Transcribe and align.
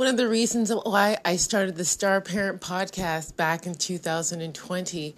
One 0.00 0.08
of 0.08 0.16
the 0.16 0.28
reasons 0.28 0.72
why 0.72 1.18
I 1.26 1.36
started 1.36 1.76
the 1.76 1.84
Star 1.84 2.22
Parent 2.22 2.62
podcast 2.62 3.36
back 3.36 3.66
in 3.66 3.74
2020 3.74 5.14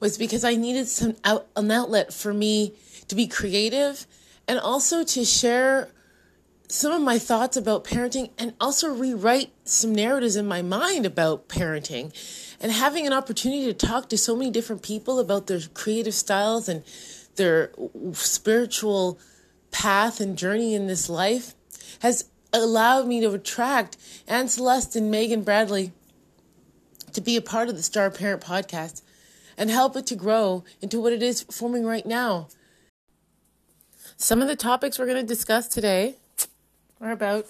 was 0.00 0.16
because 0.16 0.42
I 0.42 0.54
needed 0.54 0.88
some 0.88 1.16
out, 1.22 1.48
an 1.54 1.70
outlet 1.70 2.14
for 2.14 2.32
me 2.32 2.72
to 3.08 3.14
be 3.14 3.26
creative 3.26 4.06
and 4.48 4.58
also 4.58 5.04
to 5.04 5.26
share 5.26 5.90
some 6.66 6.92
of 6.92 7.02
my 7.02 7.18
thoughts 7.18 7.58
about 7.58 7.84
parenting 7.84 8.30
and 8.38 8.54
also 8.58 8.88
rewrite 8.88 9.52
some 9.64 9.94
narratives 9.94 10.36
in 10.36 10.46
my 10.46 10.62
mind 10.62 11.04
about 11.04 11.50
parenting 11.50 12.10
and 12.58 12.72
having 12.72 13.06
an 13.06 13.12
opportunity 13.12 13.66
to 13.66 13.74
talk 13.74 14.08
to 14.08 14.16
so 14.16 14.34
many 14.34 14.50
different 14.50 14.80
people 14.80 15.20
about 15.20 15.46
their 15.46 15.60
creative 15.74 16.14
styles 16.14 16.70
and 16.70 16.82
their 17.36 17.70
spiritual 18.12 19.18
path 19.70 20.22
and 20.22 20.38
journey 20.38 20.74
in 20.74 20.86
this 20.86 21.10
life 21.10 21.54
has 22.00 22.30
allowed 22.60 23.06
me 23.06 23.20
to 23.20 23.32
attract 23.32 23.96
Anne 24.28 24.48
Celeste 24.48 24.96
and 24.96 25.10
Megan 25.10 25.42
Bradley 25.42 25.92
to 27.12 27.20
be 27.20 27.36
a 27.36 27.42
part 27.42 27.68
of 27.68 27.76
the 27.76 27.82
Star 27.82 28.10
Parent 28.10 28.42
podcast 28.42 29.02
and 29.56 29.70
help 29.70 29.96
it 29.96 30.06
to 30.06 30.14
grow 30.14 30.64
into 30.80 31.00
what 31.00 31.12
it 31.12 31.22
is 31.22 31.42
forming 31.42 31.84
right 31.84 32.06
now. 32.06 32.48
Some 34.16 34.40
of 34.40 34.48
the 34.48 34.56
topics 34.56 34.98
we're 34.98 35.06
going 35.06 35.20
to 35.20 35.26
discuss 35.26 35.68
today 35.68 36.16
are 37.00 37.10
about 37.10 37.46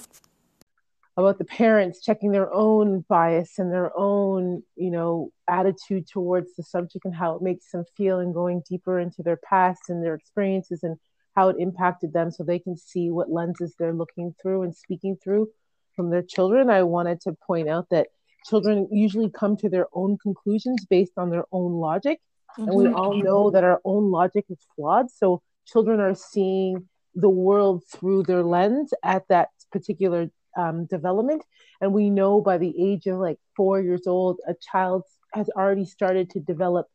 about 1.16 1.36
the 1.36 1.44
parents 1.44 2.02
checking 2.02 2.32
their 2.32 2.52
own 2.52 3.04
bias 3.08 3.58
and 3.58 3.70
their 3.70 3.90
own, 3.96 4.62
you 4.76 4.90
know, 4.90 5.30
attitude 5.46 6.06
towards 6.08 6.54
the 6.56 6.62
subject 6.62 7.04
and 7.04 7.14
how 7.14 7.34
it 7.36 7.42
makes 7.42 7.70
them 7.70 7.84
feel 7.96 8.18
and 8.18 8.32
going 8.32 8.62
deeper 8.68 8.98
into 8.98 9.22
their 9.22 9.36
past 9.36 9.90
and 9.90 10.02
their 10.02 10.14
experiences 10.14 10.82
and 10.82 10.96
how 11.34 11.48
it 11.48 11.56
impacted 11.58 12.12
them 12.12 12.30
so 12.30 12.42
they 12.42 12.58
can 12.58 12.76
see 12.76 13.10
what 13.10 13.30
lenses 13.30 13.74
they're 13.78 13.94
looking 13.94 14.34
through 14.40 14.62
and 14.62 14.74
speaking 14.74 15.16
through 15.22 15.48
from 15.96 16.10
their 16.10 16.22
children. 16.22 16.70
I 16.70 16.82
wanted 16.82 17.20
to 17.22 17.32
point 17.46 17.68
out 17.68 17.88
that 17.90 18.08
children 18.44 18.88
usually 18.90 19.30
come 19.30 19.56
to 19.58 19.68
their 19.68 19.86
own 19.92 20.18
conclusions 20.18 20.84
based 20.86 21.12
on 21.16 21.30
their 21.30 21.44
own 21.52 21.72
logic. 21.72 22.20
Mm-hmm. 22.58 22.68
And 22.68 22.76
we 22.76 22.84
mm-hmm. 22.84 22.96
all 22.96 23.14
know 23.14 23.50
that 23.50 23.64
our 23.64 23.80
own 23.84 24.10
logic 24.10 24.46
is 24.50 24.58
flawed. 24.76 25.10
So 25.10 25.42
children 25.66 26.00
are 26.00 26.14
seeing 26.14 26.88
the 27.14 27.30
world 27.30 27.84
through 27.90 28.24
their 28.24 28.42
lens 28.42 28.92
at 29.02 29.26
that 29.28 29.48
particular 29.70 30.30
um, 30.56 30.86
development. 30.86 31.42
And 31.80 31.92
we 31.92 32.10
know 32.10 32.40
by 32.40 32.58
the 32.58 32.74
age 32.78 33.06
of 33.06 33.18
like 33.18 33.38
four 33.56 33.80
years 33.80 34.06
old, 34.06 34.40
a 34.46 34.54
child 34.54 35.04
has 35.34 35.48
already 35.56 35.84
started 35.84 36.30
to 36.30 36.40
develop 36.40 36.86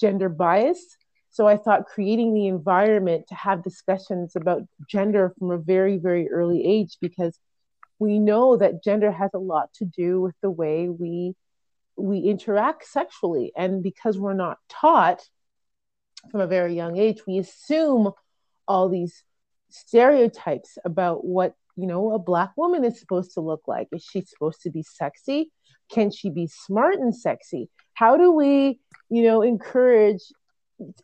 gender 0.00 0.28
bias 0.28 0.96
so 1.36 1.46
I 1.46 1.58
thought 1.58 1.84
creating 1.84 2.32
the 2.32 2.46
environment 2.46 3.26
to 3.28 3.34
have 3.34 3.62
discussions 3.62 4.36
about 4.36 4.62
gender 4.88 5.34
from 5.38 5.50
a 5.50 5.58
very, 5.58 5.98
very 5.98 6.30
early 6.30 6.64
age, 6.64 6.96
because 6.98 7.38
we 7.98 8.18
know 8.18 8.56
that 8.56 8.82
gender 8.82 9.12
has 9.12 9.32
a 9.34 9.38
lot 9.38 9.68
to 9.74 9.84
do 9.84 10.18
with 10.18 10.34
the 10.40 10.50
way 10.50 10.88
we 10.88 11.34
we 11.94 12.20
interact 12.20 12.86
sexually. 12.86 13.52
And 13.54 13.82
because 13.82 14.18
we're 14.18 14.32
not 14.46 14.56
taught 14.70 15.28
from 16.30 16.40
a 16.40 16.46
very 16.46 16.74
young 16.74 16.96
age, 16.96 17.20
we 17.26 17.36
assume 17.36 18.12
all 18.66 18.88
these 18.88 19.22
stereotypes 19.68 20.78
about 20.86 21.22
what 21.22 21.52
you 21.76 21.86
know 21.86 22.14
a 22.14 22.18
black 22.18 22.56
woman 22.56 22.82
is 22.82 22.98
supposed 22.98 23.34
to 23.34 23.42
look 23.42 23.64
like. 23.66 23.88
Is 23.92 24.02
she 24.02 24.22
supposed 24.22 24.62
to 24.62 24.70
be 24.70 24.82
sexy? 24.82 25.52
Can 25.90 26.10
she 26.10 26.30
be 26.30 26.46
smart 26.46 26.94
and 26.94 27.14
sexy? 27.14 27.68
How 27.92 28.16
do 28.16 28.32
we 28.32 28.80
you 29.10 29.22
know 29.22 29.42
encourage 29.42 30.22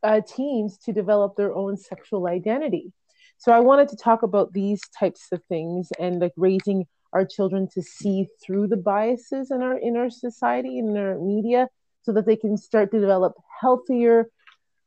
uh, 0.03 0.21
teens 0.27 0.79
to 0.79 0.93
develop 0.93 1.37
their 1.37 1.55
own 1.55 1.77
sexual 1.77 2.27
identity. 2.27 2.93
So 3.39 3.53
I 3.53 3.61
wanted 3.61 3.89
to 3.89 3.97
talk 3.97 4.23
about 4.23 4.53
these 4.53 4.81
types 4.99 5.27
of 5.33 5.43
things 5.49 5.89
and 5.99 6.21
like 6.21 6.33
raising 6.37 6.87
our 7.13 7.25
children 7.25 7.69
to 7.75 7.83
see 7.83 8.29
through 8.45 8.69
the 8.69 8.77
biases 8.77 9.51
in 9.51 9.63
our 9.63 9.77
in 9.77 9.97
our 9.97 10.11
society 10.11 10.79
in 10.79 10.97
our 10.97 11.19
media 11.19 11.69
so 12.03 12.13
that 12.13 12.27
they 12.27 12.37
can 12.37 12.57
start 12.57 12.91
to 12.91 13.01
develop 13.01 13.35
healthier 13.61 14.29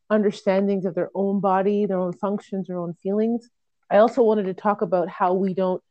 understandings 0.10 0.86
of 0.86 0.96
their 0.96 1.10
own 1.16 1.40
body, 1.40 1.86
their 1.86 2.00
own 2.00 2.14
functions, 2.14 2.68
their 2.68 2.80
own 2.80 2.94
feelings. 2.94 3.50
I 3.90 3.98
also 3.98 4.24
wanted 4.24 4.46
to 4.46 4.54
talk 4.54 4.82
about 4.82 5.10
how 5.10 5.34
we 5.34 5.54
don't 5.54 5.82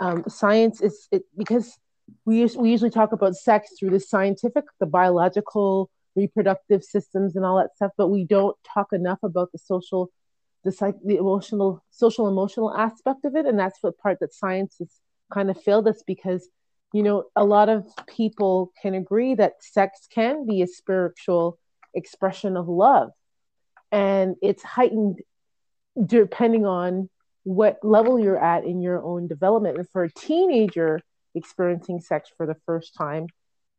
um, 0.00 0.24
science 0.28 0.80
is 0.80 1.08
it, 1.10 1.22
because 1.36 1.78
we 2.24 2.44
we 2.56 2.70
usually 2.70 2.90
talk 2.90 3.12
about 3.12 3.34
sex 3.36 3.70
through 3.78 3.90
the 3.90 4.00
scientific, 4.00 4.64
the 4.80 4.86
biological 4.86 5.90
reproductive 6.14 6.82
systems 6.84 7.36
and 7.36 7.44
all 7.44 7.58
that 7.58 7.74
stuff, 7.74 7.92
but 7.96 8.08
we 8.08 8.24
don't 8.24 8.56
talk 8.64 8.92
enough 8.92 9.18
about 9.22 9.50
the 9.52 9.58
social, 9.58 10.10
the 10.64 10.72
psych, 10.72 10.96
the 11.04 11.16
emotional, 11.16 11.82
social 11.90 12.28
emotional 12.28 12.74
aspect 12.74 13.24
of 13.24 13.34
it, 13.36 13.46
and 13.46 13.58
that's 13.58 13.80
the 13.80 13.92
part 13.92 14.18
that 14.20 14.34
science 14.34 14.76
has 14.78 14.90
kind 15.32 15.50
of 15.50 15.60
failed 15.62 15.88
us 15.88 16.02
because, 16.06 16.48
you 16.92 17.02
know, 17.02 17.24
a 17.36 17.44
lot 17.44 17.68
of 17.68 17.86
people 18.06 18.72
can 18.80 18.94
agree 18.94 19.34
that 19.34 19.54
sex 19.60 20.06
can 20.12 20.46
be 20.46 20.62
a 20.62 20.66
spiritual 20.66 21.58
expression 21.94 22.56
of 22.56 22.68
love, 22.68 23.10
and 23.90 24.36
it's 24.42 24.62
heightened 24.62 25.20
depending 26.06 26.64
on 26.64 27.08
what 27.44 27.78
level 27.82 28.18
you're 28.18 28.42
at 28.42 28.64
in 28.64 28.80
your 28.80 29.02
own 29.02 29.26
development. 29.26 29.76
And 29.76 29.88
for 29.90 30.04
a 30.04 30.12
teenager 30.12 31.00
experiencing 31.34 32.00
sex 32.00 32.30
for 32.36 32.46
the 32.46 32.56
first 32.66 32.94
time, 32.94 33.26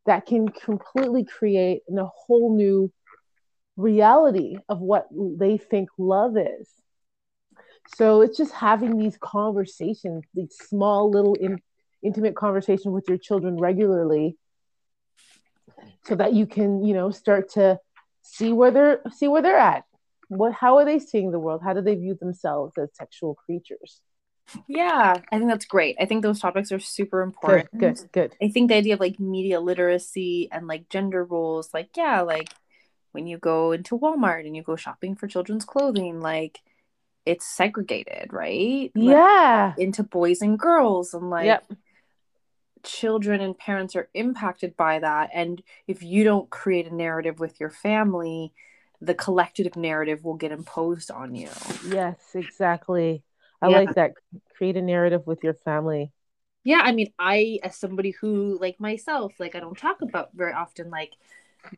that 0.06 0.26
can 0.26 0.50
completely 0.50 1.24
create 1.24 1.82
a 1.90 2.06
whole 2.06 2.56
new 2.56 2.92
reality 3.78 4.58
of 4.70 4.80
what 4.80 5.08
they 5.12 5.58
think 5.58 5.90
love 5.98 6.38
is. 6.38 6.70
So 7.96 8.22
it's 8.22 8.38
just 8.38 8.54
having 8.54 8.98
these 8.98 9.18
conversations, 9.18 10.24
these 10.34 10.56
small 10.56 11.10
little 11.10 11.36
in, 11.36 11.60
intimate 12.02 12.36
conversations 12.36 12.94
with 12.94 13.06
your 13.08 13.18
children 13.18 13.58
regularly 13.58 14.38
so 16.06 16.16
that 16.16 16.34
you 16.34 16.46
can, 16.46 16.84
you 16.84 16.94
know, 16.94 17.12
start 17.12 17.52
to 17.52 17.80
see 18.22 18.54
where 18.54 18.72
they're 18.72 19.02
see 19.12 19.28
where 19.28 19.42
they're 19.42 19.58
at. 19.58 19.84
What 20.30 20.54
how 20.54 20.78
are 20.78 20.86
they 20.86 21.00
seeing 21.00 21.32
the 21.32 21.40
world? 21.40 21.62
How 21.64 21.74
do 21.74 21.82
they 21.82 21.96
view 21.96 22.16
themselves 22.16 22.78
as 22.78 22.90
sexual 22.96 23.36
creatures? 23.36 24.02
Yeah, 24.68 25.22
I 25.32 25.38
think 25.38 25.50
that's 25.50 25.66
great. 25.66 25.96
I 26.00 26.06
think 26.06 26.24
those 26.24 26.40
topics 26.40 26.72
are 26.72 26.80
super 26.80 27.22
important. 27.22 27.72
Good, 27.72 27.98
good, 27.98 28.12
good. 28.12 28.36
I 28.42 28.50
think 28.50 28.70
the 28.70 28.76
idea 28.76 28.94
of 28.96 29.00
like 29.00 29.20
media 29.20 29.60
literacy 29.60 30.50
and 30.52 30.68
like 30.68 30.90
gender 30.90 31.24
roles, 31.24 31.74
like, 31.74 31.90
yeah, 31.96 32.22
like 32.22 32.50
when 33.12 33.28
you 33.28 33.38
go 33.38 33.72
into 33.72 33.98
Walmart 33.98 34.46
and 34.46 34.56
you 34.56 34.64
go 34.64 34.76
shopping 34.76 35.16
for 35.16 35.28
children's 35.28 35.66
clothing, 35.66 36.20
like 36.20 36.62
it's 37.26 37.46
segregated, 37.46 38.34
right? 38.34 38.92
Yeah. 38.96 39.74
Into 39.78 40.04
boys 40.04 40.42
and 40.42 40.60
girls 40.60 41.14
and 41.14 41.30
like 41.30 41.46
yep. 41.46 41.66
children 42.84 43.42
and 43.42 43.58
parents 43.58 43.96
are 43.96 44.10
impacted 44.14 44.76
by 44.76 45.00
that. 45.00 45.30
And 45.34 45.64
if 45.88 46.04
you 46.04 46.24
don't 46.24 46.50
create 46.50 46.88
a 46.88 46.96
narrative 46.96 47.40
with 47.40 47.60
your 47.60 47.70
family, 47.70 48.54
the 49.02 49.14
collective 49.14 49.76
narrative 49.76 50.24
will 50.24 50.36
get 50.36 50.52
imposed 50.52 51.12
on 51.12 51.36
you. 51.36 51.50
Yes, 51.88 52.18
exactly. 52.34 53.24
I 53.64 53.70
yeah. 53.70 53.78
like 53.78 53.96
that. 53.96 54.12
Create 54.58 54.76
a 54.76 54.82
narrative 54.82 55.26
with 55.26 55.44
your 55.44 55.54
family. 55.54 56.12
Yeah, 56.66 56.82
I 56.84 56.92
mean, 56.92 57.14
I 57.18 57.60
as 57.64 57.78
somebody 57.78 58.12
who 58.12 58.58
like 58.60 58.80
myself, 58.80 59.34
like 59.40 59.56
I 59.56 59.60
don't 59.60 59.78
talk 59.78 60.02
about 60.02 60.30
very 60.34 60.54
often 60.54 60.90
like 60.90 61.14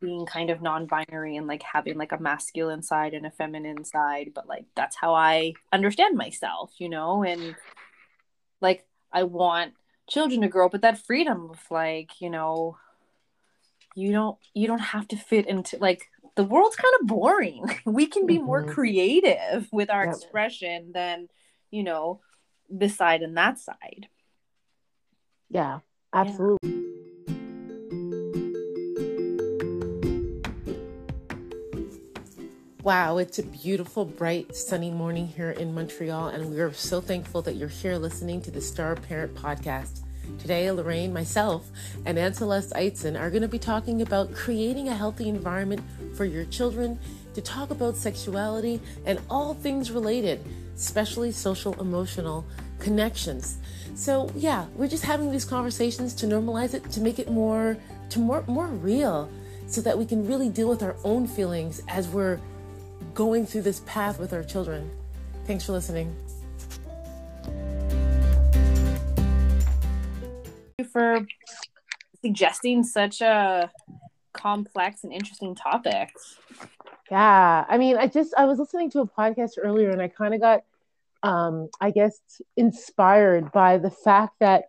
being 0.01 0.25
kind 0.25 0.49
of 0.49 0.63
non-binary 0.63 1.37
and 1.37 1.45
like 1.45 1.61
having 1.61 1.95
like 1.97 2.11
a 2.11 2.19
masculine 2.19 2.81
side 2.81 3.13
and 3.13 3.25
a 3.25 3.31
feminine 3.31 3.83
side, 3.83 4.31
but 4.33 4.47
like 4.47 4.65
that's 4.75 4.95
how 4.95 5.13
I 5.13 5.53
understand 5.71 6.17
myself, 6.17 6.71
you 6.79 6.89
know, 6.89 7.23
and 7.23 7.55
like 8.61 8.85
I 9.13 9.23
want 9.23 9.73
children 10.07 10.41
to 10.41 10.47
grow 10.47 10.65
up 10.65 10.73
with 10.73 10.81
that 10.81 11.05
freedom 11.05 11.51
of 11.51 11.59
like, 11.69 12.19
you 12.19 12.31
know, 12.31 12.77
you 13.95 14.11
don't 14.11 14.37
you 14.53 14.67
don't 14.67 14.79
have 14.79 15.07
to 15.09 15.17
fit 15.17 15.47
into 15.47 15.77
like 15.77 16.09
the 16.35 16.43
world's 16.43 16.75
kind 16.75 16.93
of 16.99 17.07
boring. 17.07 17.79
We 17.85 18.07
can 18.07 18.25
be 18.25 18.37
mm-hmm. 18.37 18.45
more 18.45 18.63
creative 18.65 19.67
with 19.71 19.89
our 19.89 20.05
yep. 20.05 20.15
expression 20.15 20.91
than 20.93 21.27
you 21.75 21.83
know, 21.83 22.21
this 22.69 22.95
side 22.95 23.21
and 23.21 23.35
that 23.35 23.59
side. 23.59 24.07
Yeah, 25.49 25.79
absolutely. 26.13 26.57
Yeah. 26.63 26.81
Wow, 32.81 33.17
it's 33.17 33.39
a 33.39 33.43
beautiful, 33.43 34.05
bright, 34.05 34.55
sunny 34.55 34.91
morning 34.91 35.27
here 35.27 35.51
in 35.51 35.73
Montreal, 35.73 36.27
and 36.27 36.51
we 36.51 36.61
are 36.61 36.71
so 36.71 37.01
thankful 37.01 37.41
that 37.41 37.55
you're 37.55 37.67
here 37.67 37.97
listening 37.97 38.41
to 38.43 38.51
the 38.51 38.61
Star 38.61 38.95
Parent 38.95 39.33
Podcast. 39.33 40.01
Today, 40.39 40.71
Lorraine, 40.71 41.11
myself, 41.11 41.69
and 42.05 42.17
Anne 42.17 42.33
Celeste 42.33 42.73
Eitzen 42.73 43.19
are 43.19 43.29
going 43.29 43.41
to 43.41 43.47
be 43.47 43.59
talking 43.59 44.01
about 44.01 44.33
creating 44.33 44.87
a 44.87 44.95
healthy 44.95 45.27
environment 45.27 45.81
for 46.15 46.25
your 46.25 46.45
children 46.45 46.99
to 47.33 47.41
talk 47.41 47.69
about 47.69 47.97
sexuality 47.97 48.79
and 49.05 49.19
all 49.29 49.53
things 49.55 49.91
related 49.91 50.39
especially 50.75 51.31
social 51.31 51.79
emotional 51.79 52.45
connections. 52.79 53.57
So 53.95 54.29
yeah, 54.35 54.65
we're 54.75 54.89
just 54.89 55.05
having 55.05 55.31
these 55.31 55.45
conversations 55.45 56.13
to 56.15 56.25
normalize 56.25 56.73
it, 56.73 56.89
to 56.91 57.01
make 57.01 57.19
it 57.19 57.29
more 57.29 57.77
to 58.09 58.19
more 58.19 58.43
more 58.47 58.67
real 58.67 59.29
so 59.67 59.81
that 59.81 59.97
we 59.97 60.05
can 60.05 60.27
really 60.27 60.49
deal 60.49 60.69
with 60.69 60.83
our 60.83 60.95
own 61.03 61.27
feelings 61.27 61.81
as 61.87 62.07
we're 62.07 62.39
going 63.13 63.45
through 63.45 63.61
this 63.61 63.81
path 63.81 64.19
with 64.19 64.33
our 64.33 64.43
children. 64.43 64.91
Thanks 65.45 65.65
for 65.65 65.71
listening. 65.71 66.15
Thank 70.77 70.79
you 70.79 70.85
for 70.85 71.25
suggesting 72.21 72.83
such 72.83 73.21
a 73.21 73.71
complex 74.33 75.03
and 75.03 75.13
interesting 75.13 75.55
topic. 75.55 76.11
Yeah, 77.11 77.65
I 77.67 77.77
mean, 77.77 77.97
I 77.97 78.07
just 78.07 78.33
I 78.35 78.45
was 78.45 78.57
listening 78.59 78.89
to 78.91 79.01
a 79.01 79.07
podcast 79.07 79.51
earlier, 79.61 79.91
and 79.91 80.01
I 80.01 80.07
kind 80.07 80.33
of 80.33 80.41
got, 80.41 80.61
um, 81.21 81.69
I 81.79 81.91
guess, 81.91 82.19
inspired 82.57 83.51
by 83.51 83.77
the 83.77 83.91
fact 83.91 84.35
that, 84.39 84.65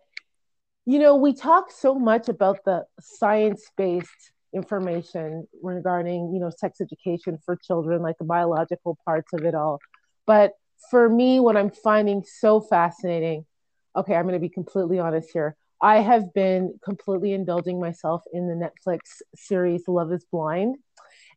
you 0.85 0.99
know, 0.99 1.15
we 1.15 1.33
talk 1.33 1.71
so 1.71 1.95
much 1.95 2.29
about 2.29 2.63
the 2.63 2.85
science-based 2.99 4.31
information 4.53 5.47
regarding, 5.63 6.31
you 6.33 6.39
know, 6.39 6.51
sex 6.55 6.79
education 6.79 7.39
for 7.43 7.55
children, 7.55 8.01
like 8.01 8.17
the 8.19 8.25
biological 8.25 8.97
parts 9.03 9.33
of 9.33 9.43
it 9.43 9.55
all, 9.55 9.79
but 10.25 10.53
for 10.91 11.09
me, 11.09 11.39
what 11.39 11.57
I'm 11.57 11.71
finding 11.71 12.23
so 12.23 12.61
fascinating, 12.61 13.45
okay, 13.95 14.15
I'm 14.15 14.23
going 14.23 14.33
to 14.33 14.39
be 14.39 14.49
completely 14.49 14.99
honest 14.99 15.29
here. 15.33 15.55
I 15.81 15.97
have 16.01 16.33
been 16.33 16.79
completely 16.83 17.33
indulging 17.33 17.79
myself 17.79 18.23
in 18.31 18.47
the 18.47 18.53
Netflix 18.53 19.21
series 19.35 19.87
Love 19.87 20.11
is 20.13 20.25
Blind. 20.31 20.77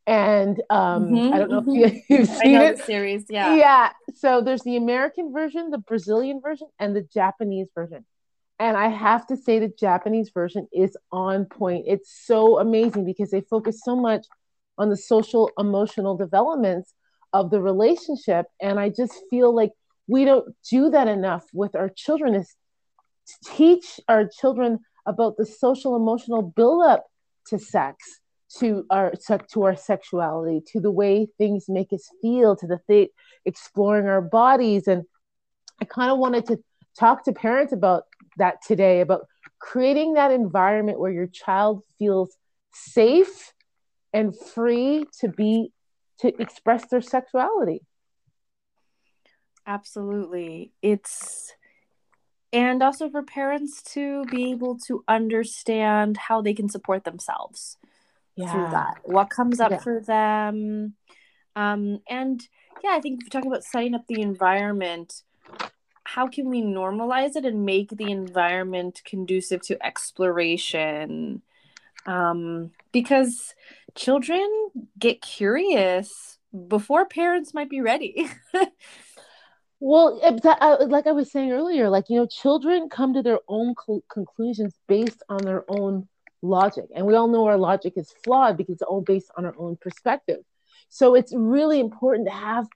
And 0.06 0.60
um, 0.70 1.10
mm-hmm, 1.10 1.34
I 1.34 1.38
don't 1.38 1.50
know 1.50 1.60
mm-hmm. 1.60 1.84
if 1.84 2.10
you, 2.10 2.16
have 2.18 2.28
seen 2.38 2.54
it. 2.56 2.78
series, 2.80 3.26
yeah. 3.28 3.54
Yeah. 3.54 3.90
So 4.14 4.40
there's 4.40 4.62
the 4.62 4.76
American 4.76 5.32
version, 5.32 5.70
the 5.70 5.78
Brazilian 5.78 6.40
version, 6.40 6.68
and 6.78 6.94
the 6.96 7.02
Japanese 7.02 7.68
version. 7.74 8.04
And 8.58 8.76
I 8.76 8.88
have 8.88 9.26
to 9.28 9.36
say 9.36 9.58
the 9.58 9.68
Japanese 9.68 10.30
version 10.30 10.68
is 10.72 10.96
on 11.10 11.46
point. 11.46 11.86
It's 11.88 12.12
so 12.26 12.58
amazing 12.58 13.06
because 13.06 13.30
they 13.30 13.40
focus 13.40 13.80
so 13.82 13.96
much 13.96 14.26
on 14.76 14.90
the 14.90 14.96
social 14.96 15.50
emotional 15.58 16.16
developments 16.16 16.92
of 17.32 17.50
the 17.50 17.60
relationship. 17.60 18.46
And 18.60 18.78
I 18.78 18.90
just 18.90 19.14
feel 19.30 19.54
like 19.54 19.70
we 20.06 20.24
don't 20.24 20.54
do 20.68 20.90
that 20.90 21.08
enough 21.08 21.44
with 21.52 21.74
our 21.74 21.88
children 21.88 22.34
is 22.34 22.54
teach 23.44 24.00
our 24.08 24.26
children 24.26 24.80
about 25.06 25.36
the 25.36 25.46
social 25.46 25.96
emotional 25.96 26.42
buildup 26.42 27.06
to 27.46 27.58
sex 27.58 28.19
to 28.58 28.84
our 28.90 29.12
to 29.52 29.62
our 29.62 29.76
sexuality 29.76 30.60
to 30.66 30.80
the 30.80 30.90
way 30.90 31.28
things 31.38 31.66
make 31.68 31.92
us 31.92 32.08
feel 32.20 32.56
to 32.56 32.66
the 32.66 32.78
thing 32.78 33.08
exploring 33.44 34.06
our 34.06 34.20
bodies. 34.20 34.88
And 34.88 35.04
i 35.80 35.84
kind 35.84 36.10
of 36.10 36.18
wanted 36.18 36.46
to 36.46 36.58
talk 36.98 37.24
to 37.24 37.32
parents 37.32 37.72
about 37.72 38.04
that 38.38 38.56
today 38.66 39.00
about 39.00 39.26
creating 39.60 40.14
that 40.14 40.32
environment 40.32 40.98
where 40.98 41.12
your 41.12 41.26
child 41.26 41.82
feels 41.98 42.36
safe 42.72 43.52
and 44.12 44.36
free 44.36 45.04
to 45.20 45.28
be 45.28 45.72
to 46.18 46.32
express 46.40 46.86
their 46.88 47.00
sexuality. 47.00 47.82
Absolutely. 49.66 50.72
It's 50.82 51.52
and 52.52 52.82
also 52.82 53.08
for 53.08 53.22
parents 53.22 53.80
to 53.94 54.24
be 54.24 54.50
able 54.50 54.76
to 54.76 55.04
understand 55.06 56.16
how 56.16 56.42
they 56.42 56.52
can 56.52 56.68
support 56.68 57.04
themselves 57.04 57.78
yeah. 58.36 58.52
through 58.52 58.70
that 58.70 58.98
what 59.04 59.30
comes 59.30 59.60
up 59.60 59.70
yeah. 59.70 59.78
for 59.78 60.00
them 60.00 60.94
um 61.56 62.00
and 62.08 62.48
yeah 62.82 62.90
i 62.92 63.00
think 63.00 63.28
talking 63.30 63.50
about 63.50 63.64
setting 63.64 63.94
up 63.94 64.06
the 64.08 64.20
environment 64.20 65.22
how 66.04 66.26
can 66.26 66.48
we 66.48 66.62
normalize 66.62 67.36
it 67.36 67.44
and 67.44 67.64
make 67.64 67.90
the 67.90 68.10
environment 68.10 69.00
conducive 69.04 69.60
to 69.60 69.84
exploration 69.84 71.42
um 72.06 72.70
because 72.92 73.54
children 73.94 74.48
get 74.98 75.20
curious 75.20 76.38
before 76.68 77.04
parents 77.06 77.54
might 77.54 77.70
be 77.70 77.80
ready 77.80 78.28
Well, 79.82 80.20
uh, 80.22 80.76
like 80.88 81.06
I 81.06 81.12
was 81.12 81.32
saying 81.32 81.52
earlier, 81.52 81.88
like, 81.88 82.10
you 82.10 82.16
know, 82.16 82.26
children 82.26 82.90
come 82.90 83.14
to 83.14 83.22
their 83.22 83.38
own 83.48 83.74
co- 83.74 84.04
conclusions 84.12 84.74
based 84.86 85.22
on 85.30 85.38
their 85.42 85.64
own 85.68 86.06
logic. 86.42 86.84
And 86.94 87.06
we 87.06 87.14
all 87.14 87.28
know 87.28 87.46
our 87.46 87.58
logic 87.58 87.94
is 87.96 88.12
flawed 88.24 88.56
because 88.56 88.74
it's 88.74 88.82
all 88.82 89.02
based 89.02 89.30
on 89.36 89.44
our 89.44 89.54
own 89.58 89.76
perspective. 89.80 90.40
So 90.88 91.14
it's 91.14 91.32
really 91.34 91.80
important 91.80 92.26
to 92.28 92.34
have 92.34 92.66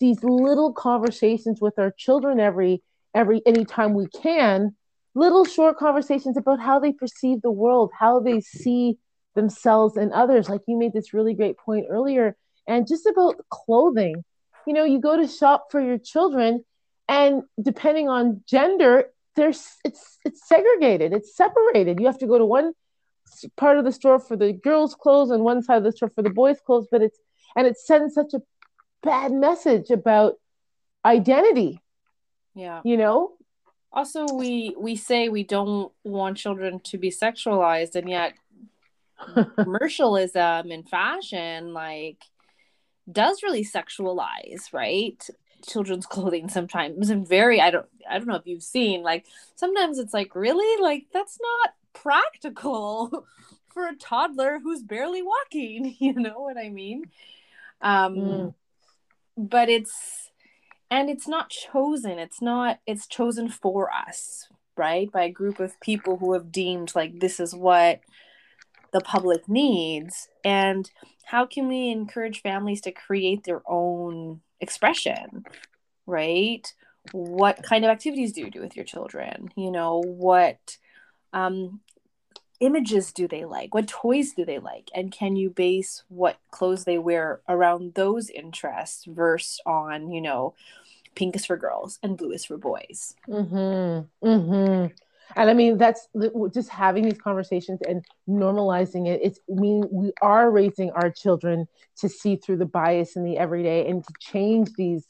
these 0.00 0.22
little 0.22 0.72
conversations 0.72 1.60
with 1.60 1.78
our 1.78 1.92
children 1.96 2.40
every 2.40 2.82
every 3.14 3.40
anytime 3.46 3.94
we 3.94 4.06
can 4.08 4.74
little 5.14 5.44
short 5.44 5.78
conversations 5.78 6.36
about 6.36 6.60
how 6.60 6.78
they 6.78 6.92
perceive 6.92 7.40
the 7.42 7.50
world 7.50 7.90
how 7.98 8.20
they 8.20 8.40
see 8.40 8.98
themselves 9.34 9.96
and 9.96 10.12
others 10.12 10.48
like 10.48 10.60
you 10.66 10.76
made 10.76 10.92
this 10.92 11.14
really 11.14 11.32
great 11.32 11.56
point 11.56 11.86
earlier 11.88 12.36
and 12.66 12.88
just 12.88 13.06
about 13.06 13.36
clothing 13.50 14.24
you 14.66 14.72
know 14.72 14.84
you 14.84 15.00
go 15.00 15.16
to 15.16 15.28
shop 15.28 15.66
for 15.70 15.80
your 15.80 15.98
children 15.98 16.64
and 17.08 17.42
depending 17.62 18.08
on 18.08 18.42
gender 18.48 19.06
there's 19.36 19.76
it's 19.84 20.18
it's 20.24 20.46
segregated 20.46 21.12
it's 21.12 21.36
separated 21.36 22.00
you 22.00 22.06
have 22.06 22.18
to 22.18 22.26
go 22.26 22.36
to 22.36 22.44
one 22.44 22.72
part 23.56 23.78
of 23.78 23.84
the 23.84 23.92
store 23.92 24.18
for 24.18 24.36
the 24.36 24.52
girls 24.52 24.94
clothes 24.94 25.30
and 25.30 25.42
one 25.42 25.62
side 25.62 25.78
of 25.78 25.84
the 25.84 25.92
store 25.92 26.10
for 26.10 26.22
the 26.22 26.30
boys 26.30 26.58
clothes 26.64 26.88
but 26.90 27.02
it's 27.02 27.18
and 27.56 27.66
it 27.66 27.78
sends 27.78 28.14
such 28.14 28.34
a 28.34 28.40
bad 29.02 29.32
message 29.32 29.90
about 29.90 30.34
identity. 31.04 31.80
Yeah. 32.54 32.80
You 32.84 32.96
know? 32.96 33.32
Also 33.92 34.26
we 34.34 34.74
we 34.78 34.96
say 34.96 35.28
we 35.28 35.44
don't 35.44 35.92
want 36.02 36.36
children 36.36 36.80
to 36.80 36.98
be 36.98 37.10
sexualized 37.10 37.94
and 37.94 38.08
yet 38.08 38.34
commercialism 39.56 40.70
and 40.70 40.88
fashion 40.88 41.72
like 41.72 42.24
does 43.10 43.42
really 43.42 43.64
sexualize, 43.64 44.72
right? 44.72 45.24
Children's 45.64 46.06
clothing 46.06 46.48
sometimes. 46.48 47.10
And 47.10 47.28
very 47.28 47.60
I 47.60 47.70
don't 47.70 47.86
I 48.10 48.18
don't 48.18 48.26
know 48.26 48.34
if 48.34 48.46
you've 48.46 48.64
seen 48.64 49.02
like 49.02 49.26
sometimes 49.54 49.98
it's 49.98 50.14
like 50.14 50.34
really? 50.34 50.82
Like 50.82 51.06
that's 51.12 51.38
not 51.40 51.74
practical 51.94 53.26
for 53.72 53.86
a 53.86 53.96
toddler 53.96 54.60
who's 54.62 54.82
barely 54.82 55.22
walking, 55.22 55.96
you 56.00 56.14
know 56.14 56.40
what 56.40 56.58
I 56.58 56.68
mean? 56.68 57.04
Um 57.80 58.16
mm. 58.16 58.54
but 59.36 59.68
it's 59.68 60.30
and 60.90 61.10
it's 61.10 61.26
not 61.26 61.50
chosen. 61.50 62.18
It's 62.18 62.42
not 62.42 62.80
it's 62.86 63.06
chosen 63.06 63.48
for 63.48 63.90
us, 63.92 64.48
right? 64.76 65.10
By 65.10 65.24
a 65.24 65.30
group 65.30 65.60
of 65.60 65.80
people 65.80 66.18
who 66.18 66.34
have 66.34 66.52
deemed 66.52 66.94
like 66.94 67.20
this 67.20 67.40
is 67.40 67.54
what 67.54 68.00
the 68.94 69.00
public 69.00 69.48
needs 69.48 70.28
and 70.44 70.88
how 71.24 71.44
can 71.44 71.66
we 71.66 71.90
encourage 71.90 72.42
families 72.42 72.80
to 72.82 72.92
create 72.92 73.42
their 73.42 73.60
own 73.66 74.40
expression 74.60 75.44
right 76.06 76.72
what 77.10 77.62
kind 77.62 77.84
of 77.84 77.90
activities 77.90 78.32
do 78.32 78.40
you 78.40 78.50
do 78.50 78.60
with 78.60 78.76
your 78.76 78.84
children 78.84 79.50
you 79.56 79.70
know 79.70 80.00
what 80.06 80.78
um, 81.32 81.80
images 82.64 83.12
do 83.12 83.28
they 83.28 83.44
like? 83.44 83.74
What 83.74 83.88
toys 83.88 84.32
do 84.32 84.44
they 84.44 84.58
like? 84.58 84.90
And 84.94 85.12
can 85.12 85.36
you 85.36 85.50
base 85.50 86.02
what 86.08 86.38
clothes 86.50 86.84
they 86.84 86.98
wear 86.98 87.40
around 87.48 87.94
those 87.94 88.30
interests 88.30 89.04
versus 89.04 89.60
on 89.66 90.10
you 90.10 90.20
know 90.20 90.54
pink 91.14 91.36
is 91.36 91.46
for 91.46 91.56
girls 91.56 91.98
and 92.02 92.16
blue 92.16 92.32
is 92.32 92.44
for 92.44 92.56
boys? 92.56 93.14
Mm-hmm. 93.28 94.26
Mm-hmm. 94.26 94.86
And 95.36 95.50
i 95.50 95.54
mean 95.54 95.78
that's 95.78 96.06
just 96.52 96.68
having 96.68 97.04
these 97.04 97.18
conversations 97.18 97.80
and 97.88 98.04
normalizing 98.28 99.08
it 99.08 99.20
it's 99.22 99.40
I 99.50 99.54
mean 99.54 99.84
we 99.90 100.12
are 100.20 100.50
raising 100.50 100.90
our 100.90 101.10
children 101.10 101.66
to 101.96 102.08
see 102.08 102.36
through 102.36 102.58
the 102.58 102.66
bias 102.66 103.16
in 103.16 103.24
the 103.24 103.38
everyday 103.38 103.88
and 103.88 104.04
to 104.04 104.12
change 104.20 104.70
these 104.76 105.06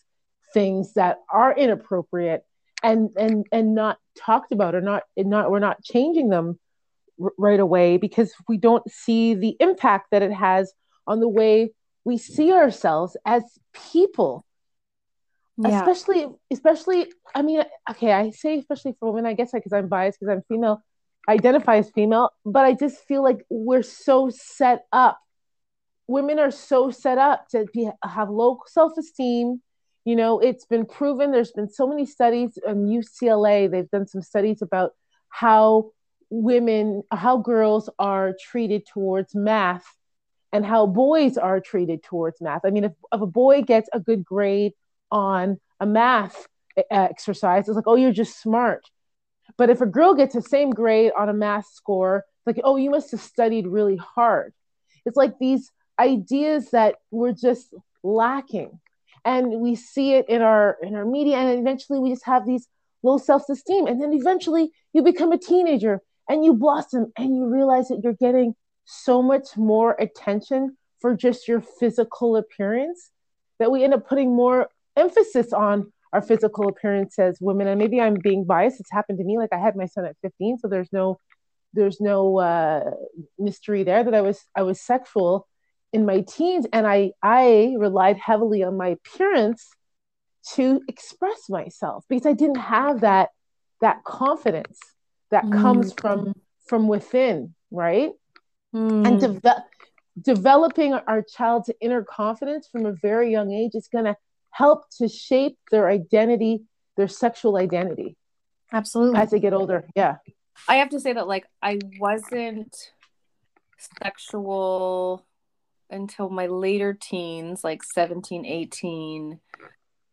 things 0.55 0.95
that 0.95 1.19
are 1.31 1.55
inappropriate 1.55 2.45
and 2.83 3.11
and 3.17 3.47
and 3.51 3.75
not 3.75 3.99
talked 4.17 4.53
about 4.53 4.75
or 4.75 4.81
not 4.81 5.03
not 5.17 5.51
we're 5.51 5.59
not 5.59 5.83
changing 5.83 6.29
them 6.29 6.59
r- 7.23 7.33
right 7.39 7.61
away 7.61 7.97
because 7.97 8.33
we 8.49 8.57
don't 8.57 8.89
see 8.91 9.35
the 9.35 9.57
impact 9.61 10.09
that 10.11 10.23
it 10.23 10.33
has 10.33 10.73
on 11.07 11.21
the 11.21 11.29
way 11.29 11.71
we 12.05 12.19
see 12.19 12.53
ourselves 12.53 13.17
as 13.25 13.43
people. 13.93 14.45
Yeah. 15.57 15.79
especially 15.79 16.27
especially 16.51 17.13
i 17.33 17.41
mean 17.41 17.63
okay 17.89 18.13
i 18.13 18.31
say 18.31 18.59
especially 18.59 18.97
for 18.99 19.13
women 19.13 19.25
i 19.25 19.35
guess 19.35 19.55
I 19.55 19.59
because 19.59 19.73
i'm 19.73 19.87
biased 19.87 20.19
because 20.19 20.33
i'm 20.33 20.43
female 20.49 20.83
I 21.29 21.35
identify 21.35 21.77
as 21.77 21.91
female 21.91 22.31
but 22.45 22.65
i 22.65 22.73
just 22.75 22.99
feel 23.07 23.23
like 23.23 23.47
we're 23.49 23.85
so 23.85 24.31
set 24.31 24.85
up. 24.93 25.21
Women 26.09 26.41
are 26.41 26.51
so 26.51 26.91
set 26.91 27.19
up 27.19 27.49
to 27.51 27.67
be, 27.73 27.89
have 28.03 28.29
low 28.31 28.59
self-esteem. 28.67 29.63
You 30.05 30.17
know 30.17 30.41
it's 30.41 30.67
been 30.67 30.87
proven 30.87 31.31
there's 31.31 31.53
been 31.53 31.71
so 31.71 31.87
many 31.87 32.05
studies 32.05 32.59
in 32.67 32.87
ucla 32.87 33.71
they've 33.71 33.91
done 33.91 34.09
some 34.09 34.23
studies 34.23 34.61
about 34.61 34.91
how 35.29 35.93
women 36.43 37.03
how 37.11 37.37
girls 37.37 37.89
are 37.99 38.35
treated 38.41 38.87
towards 38.87 39.35
math 39.35 39.87
and 40.53 40.65
how 40.65 40.87
boys 40.87 41.37
are 41.37 41.61
treated 41.61 42.03
towards 42.03 42.41
math 42.41 42.63
i 42.65 42.71
mean 42.71 42.85
if, 42.85 42.93
if 43.13 43.21
a 43.21 43.27
boy 43.27 43.63
gets 43.63 43.89
a 43.93 44.01
good 44.01 44.25
grade 44.25 44.73
on 45.11 45.61
a 45.81 45.87
math 45.87 46.49
exercise, 46.91 47.69
it's 47.69 47.77
like, 47.77 47.87
oh, 47.87 47.97
you're 47.97 48.13
just 48.13 48.41
smart. 48.41 48.91
But 49.57 49.71
if 49.71 49.81
a 49.81 49.87
girl 49.87 50.15
gets 50.15 50.35
the 50.35 50.43
same 50.43 50.71
grade 50.71 51.13
on 51.17 51.29
a 51.29 51.35
math 51.35 51.67
score, 51.67 52.19
it's 52.19 52.47
like, 52.47 52.65
oh, 52.65 52.77
you 52.77 52.91
must 52.91 53.11
have 53.13 53.21
studied 53.21 53.67
really 53.67 53.97
hard. 53.97 54.53
It's 55.07 55.17
like 55.17 55.39
these 55.39 55.71
ideas 55.99 56.71
that 56.71 56.97
we're 57.11 57.33
just 57.33 57.75
lacking. 58.03 58.81
And 59.25 59.61
we 59.61 59.75
see 59.75 60.15
it 60.15 60.29
in 60.29 60.43
our 60.43 60.77
in 60.83 60.95
our 60.95 61.07
media, 61.07 61.37
and 61.37 61.59
eventually 61.59 61.99
we 61.99 62.11
just 62.11 62.27
have 62.27 62.45
these 62.45 62.69
low 63.03 63.17
self-esteem. 63.17 63.87
And 63.87 64.01
then 64.03 64.13
eventually 64.13 64.71
you 64.93 65.03
become 65.03 65.33
a 65.33 65.39
teenager 65.39 66.01
and 66.29 66.45
you 66.45 66.55
blossom 66.55 67.13
and 67.17 67.37
you 67.37 67.47
realize 67.47 67.89
that 67.89 68.01
you're 68.03 68.15
getting 68.15 68.55
so 68.85 69.23
much 69.23 69.57
more 69.57 69.97
attention 69.99 70.77
for 71.01 71.15
just 71.15 71.49
your 71.49 71.61
physical 71.61 72.37
appearance 72.37 73.11
that 73.59 73.71
we 73.71 73.85
end 73.85 73.95
up 73.95 74.09
putting 74.09 74.35
more 74.35 74.69
emphasis 74.97 75.53
on 75.53 75.93
our 76.13 76.23
physical 76.23 76.69
appearance 76.69 77.19
as 77.19 77.39
women. 77.41 77.67
And 77.67 77.79
maybe 77.79 78.01
i'm 78.01 78.15
being 78.15 78.45
biased. 78.45 78.81
It's 78.81 78.93
happened 78.93 79.19
to 79.19 79.25
me. 79.25 79.39
Like 79.39 79.53
i 79.53 79.59
had 79.59 79.77
my 79.77 79.87
son 79.87 80.05
at 80.05 80.17
15 80.23 80.59
so 80.59 80.69
there's 80.69 80.93
no 80.93 81.19
there's 81.73 82.01
no 82.01 82.39
uh, 82.39 82.91
mystery 83.39 83.83
there 83.83 84.05
that 84.05 84.15
i 84.15 84.21
was 84.21 84.41
i 84.57 84.63
was 84.63 84.81
sexual 84.81 85.47
in 85.93 86.07
my 86.07 86.21
teens. 86.21 86.67
And 86.73 86.87
i 86.87 87.13
i 87.23 87.75
relied 87.79 88.17
heavily 88.17 88.63
on 88.63 88.77
my 88.77 88.89
appearance 88.89 89.69
to 90.55 90.83
express 90.89 91.49
myself 91.49 92.05
because 92.09 92.27
i 92.27 92.33
didn't 92.33 92.57
have 92.59 93.01
that 93.01 93.31
that 93.81 94.05
confidence 94.05 94.79
that 95.31 95.45
mm. 95.45 95.61
comes 95.61 95.93
from 95.93 96.35
from 96.67 96.89
within 96.89 97.55
right 97.71 98.13
mm. 98.75 99.07
and 99.07 99.43
de- 99.43 99.65
developing 100.21 100.95
our 100.95 101.23
child's 101.23 101.71
inner 101.81 102.03
confidence 102.03 102.69
from 102.71 102.87
a 102.87 102.93
very 102.93 103.31
young 103.31 103.53
age 103.53 103.75
is 103.75 103.89
going 103.89 104.05
to 104.05 104.17
help 104.51 104.89
to 104.89 105.09
shape 105.09 105.59
their 105.71 105.89
identity, 105.89 106.63
their 106.97 107.09
sexual 107.09 107.57
identity. 107.57 108.17
Absolutely. 108.73 109.21
As 109.21 109.31
they 109.31 109.41
get 109.41 109.53
older. 109.53 109.87
Yeah. 109.97 110.17
I 110.69 110.77
have 110.77 110.91
to 110.91 111.01
say 111.01 111.13
that 111.13 111.27
like 111.27 111.47
I 111.61 111.79
wasn't 111.99 112.75
sexual 114.03 115.27
until 115.91 116.29
my 116.31 116.47
later 116.47 116.95
teens, 116.95 117.65
like 117.65 117.83
17, 117.83 118.47
18. 118.47 119.41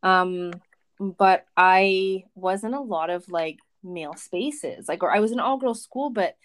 Um 0.03 0.51
but 0.99 1.45
I 1.57 2.25
was 2.35 2.63
in 2.63 2.73
a 2.73 2.81
lot 2.81 3.09
of 3.09 3.27
like 3.29 3.57
male 3.83 4.15
spaces. 4.15 4.87
Like 4.87 5.03
or 5.03 5.11
I 5.11 5.19
was 5.19 5.31
in 5.31 5.39
all 5.39 5.57
girls 5.57 5.81
school, 5.81 6.09
but 6.09 6.35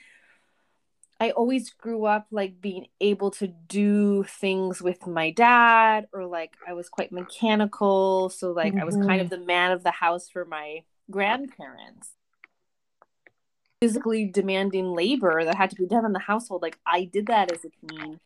I 1.18 1.30
always 1.30 1.70
grew 1.70 2.04
up 2.04 2.26
like 2.30 2.60
being 2.60 2.86
able 3.00 3.30
to 3.32 3.46
do 3.46 4.24
things 4.24 4.82
with 4.82 5.06
my 5.06 5.30
dad, 5.30 6.08
or 6.12 6.26
like 6.26 6.54
I 6.66 6.74
was 6.74 6.88
quite 6.88 7.10
mechanical. 7.10 8.28
So, 8.28 8.52
like, 8.52 8.72
mm-hmm. 8.72 8.82
I 8.82 8.84
was 8.84 8.96
kind 8.96 9.20
of 9.20 9.28
mm-hmm. 9.28 9.40
the 9.40 9.46
man 9.46 9.72
of 9.72 9.82
the 9.82 9.92
house 9.92 10.28
for 10.28 10.44
my 10.44 10.82
grandparents. 11.10 12.10
Physically 13.80 14.26
demanding 14.26 14.92
labor 14.92 15.44
that 15.44 15.54
had 15.54 15.70
to 15.70 15.76
be 15.76 15.86
done 15.86 16.04
in 16.04 16.12
the 16.12 16.18
household. 16.18 16.62
Like, 16.62 16.78
I 16.86 17.04
did 17.04 17.26
that 17.26 17.50
as 17.50 17.64
a 17.64 17.70
teen. 17.86 18.20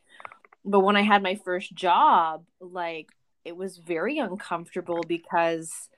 But 0.64 0.80
when 0.80 0.96
I 0.96 1.02
had 1.02 1.22
my 1.22 1.36
first 1.36 1.74
job, 1.74 2.44
like, 2.60 3.08
it 3.44 3.56
was 3.56 3.78
very 3.78 4.18
uncomfortable 4.18 5.02
because 5.06 5.88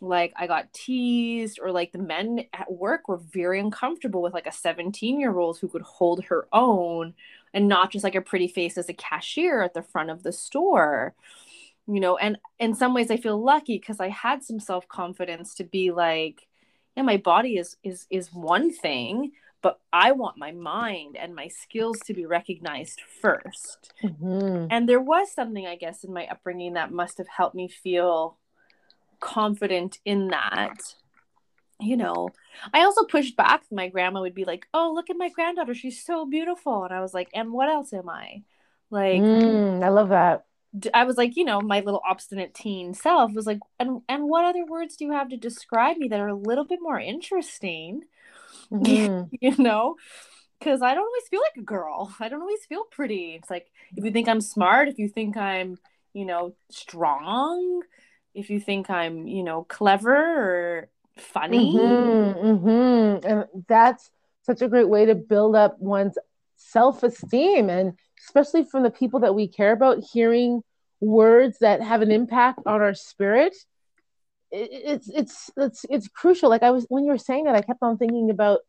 like 0.00 0.32
I 0.36 0.46
got 0.46 0.72
teased 0.72 1.58
or 1.62 1.70
like 1.70 1.92
the 1.92 1.98
men 1.98 2.46
at 2.52 2.70
work 2.70 3.08
were 3.08 3.18
very 3.18 3.60
uncomfortable 3.60 4.22
with 4.22 4.34
like 4.34 4.46
a 4.46 4.52
17 4.52 5.20
year 5.20 5.36
old 5.38 5.58
who 5.58 5.68
could 5.68 5.82
hold 5.82 6.24
her 6.24 6.46
own 6.52 7.14
and 7.52 7.68
not 7.68 7.92
just 7.92 8.04
like 8.04 8.14
a 8.14 8.20
pretty 8.20 8.48
face 8.48 8.76
as 8.76 8.88
a 8.88 8.94
cashier 8.94 9.62
at 9.62 9.74
the 9.74 9.82
front 9.82 10.10
of 10.10 10.22
the 10.22 10.32
store 10.32 11.14
you 11.86 12.00
know 12.00 12.16
and 12.16 12.38
in 12.58 12.74
some 12.74 12.94
ways 12.94 13.10
I 13.10 13.16
feel 13.16 13.42
lucky 13.42 13.78
because 13.78 14.00
I 14.00 14.08
had 14.08 14.42
some 14.42 14.58
self 14.58 14.88
confidence 14.88 15.54
to 15.56 15.64
be 15.64 15.92
like 15.92 16.46
yeah 16.96 17.02
my 17.02 17.16
body 17.16 17.56
is 17.56 17.76
is 17.82 18.06
is 18.10 18.32
one 18.32 18.72
thing 18.72 19.32
but 19.62 19.80
I 19.94 20.12
want 20.12 20.36
my 20.36 20.52
mind 20.52 21.16
and 21.16 21.34
my 21.34 21.48
skills 21.48 21.98
to 22.00 22.14
be 22.14 22.26
recognized 22.26 23.00
1st 23.22 23.78
mm-hmm. 24.02 24.66
and 24.70 24.88
there 24.88 25.00
was 25.00 25.32
something 25.32 25.66
I 25.66 25.76
guess 25.76 26.04
in 26.04 26.12
my 26.12 26.26
upbringing 26.26 26.74
that 26.74 26.92
must 26.92 27.18
have 27.18 27.28
helped 27.28 27.54
me 27.54 27.68
feel 27.68 28.38
confident 29.24 29.98
in 30.04 30.28
that 30.28 30.78
you 31.80 31.96
know. 31.96 32.28
I 32.72 32.82
also 32.82 33.04
pushed 33.04 33.36
back. 33.36 33.64
My 33.70 33.88
grandma 33.88 34.20
would 34.20 34.34
be 34.34 34.44
like 34.44 34.66
oh 34.74 34.92
look 34.94 35.10
at 35.10 35.16
my 35.16 35.28
granddaughter. 35.28 35.74
She's 35.74 36.04
so 36.04 36.26
beautiful. 36.26 36.84
And 36.84 36.92
i 36.92 37.00
was 37.00 37.14
like 37.14 37.28
and 37.34 37.52
what 37.52 37.68
else 37.68 37.92
am 37.92 38.08
i? 38.08 38.42
Like 38.90 39.20
mm, 39.20 39.82
i 39.82 39.88
love 39.88 40.10
that. 40.10 40.44
i 40.92 41.04
was 41.04 41.16
like 41.16 41.36
you 41.36 41.44
know 41.44 41.60
my 41.60 41.80
little 41.80 42.02
obstinate 42.08 42.54
teen 42.54 42.94
self 42.94 43.32
was 43.32 43.46
like 43.46 43.58
and 43.80 44.02
and 44.08 44.28
what 44.28 44.44
other 44.44 44.64
words 44.64 44.96
do 44.96 45.04
you 45.04 45.12
have 45.12 45.30
to 45.30 45.36
describe 45.36 45.96
me 45.96 46.08
that 46.08 46.20
are 46.20 46.28
a 46.28 46.34
little 46.34 46.64
bit 46.64 46.80
more 46.82 47.00
interesting? 47.00 48.02
Mm-hmm. 48.72 49.34
you 49.40 49.56
know? 49.58 49.96
Because 50.58 50.80
i 50.80 50.94
don't 50.94 51.04
always 51.04 51.28
feel 51.28 51.40
like 51.40 51.58
a 51.58 51.66
girl. 51.66 52.14
I 52.20 52.28
don't 52.28 52.40
always 52.40 52.64
feel 52.66 52.84
pretty. 52.84 53.34
It's 53.34 53.50
like 53.50 53.66
if 53.96 54.04
you 54.04 54.10
think 54.12 54.28
i'm 54.28 54.40
smart 54.40 54.88
if 54.88 54.98
you 54.98 55.08
think 55.08 55.36
i'm 55.36 55.76
you 56.12 56.24
know 56.24 56.54
strong 56.70 57.82
if 58.34 58.50
you 58.50 58.60
think 58.60 58.90
I'm, 58.90 59.26
you 59.26 59.42
know, 59.42 59.64
clever 59.64 60.14
or 60.14 60.88
funny. 61.16 61.74
Mm-hmm, 61.74 62.66
mm-hmm. 62.66 63.26
And 63.26 63.44
that's 63.68 64.10
such 64.42 64.62
a 64.62 64.68
great 64.68 64.88
way 64.88 65.06
to 65.06 65.14
build 65.14 65.56
up 65.56 65.78
one's 65.78 66.18
self 66.56 67.02
esteem. 67.02 67.70
And 67.70 67.94
especially 68.24 68.64
from 68.64 68.82
the 68.82 68.90
people 68.90 69.20
that 69.20 69.34
we 69.34 69.48
care 69.48 69.72
about, 69.72 70.04
hearing 70.12 70.62
words 71.00 71.58
that 71.60 71.82
have 71.82 72.02
an 72.02 72.10
impact 72.10 72.60
on 72.66 72.80
our 72.80 72.94
spirit. 72.94 73.54
It's 74.50 75.08
it's 75.08 75.50
it's 75.56 75.84
it's 75.90 76.08
crucial. 76.08 76.48
Like 76.48 76.62
I 76.62 76.70
was 76.70 76.86
when 76.88 77.04
you 77.04 77.10
were 77.10 77.18
saying 77.18 77.44
that, 77.44 77.56
I 77.56 77.60
kept 77.60 77.82
on 77.82 77.98
thinking 77.98 78.30
about 78.30 78.60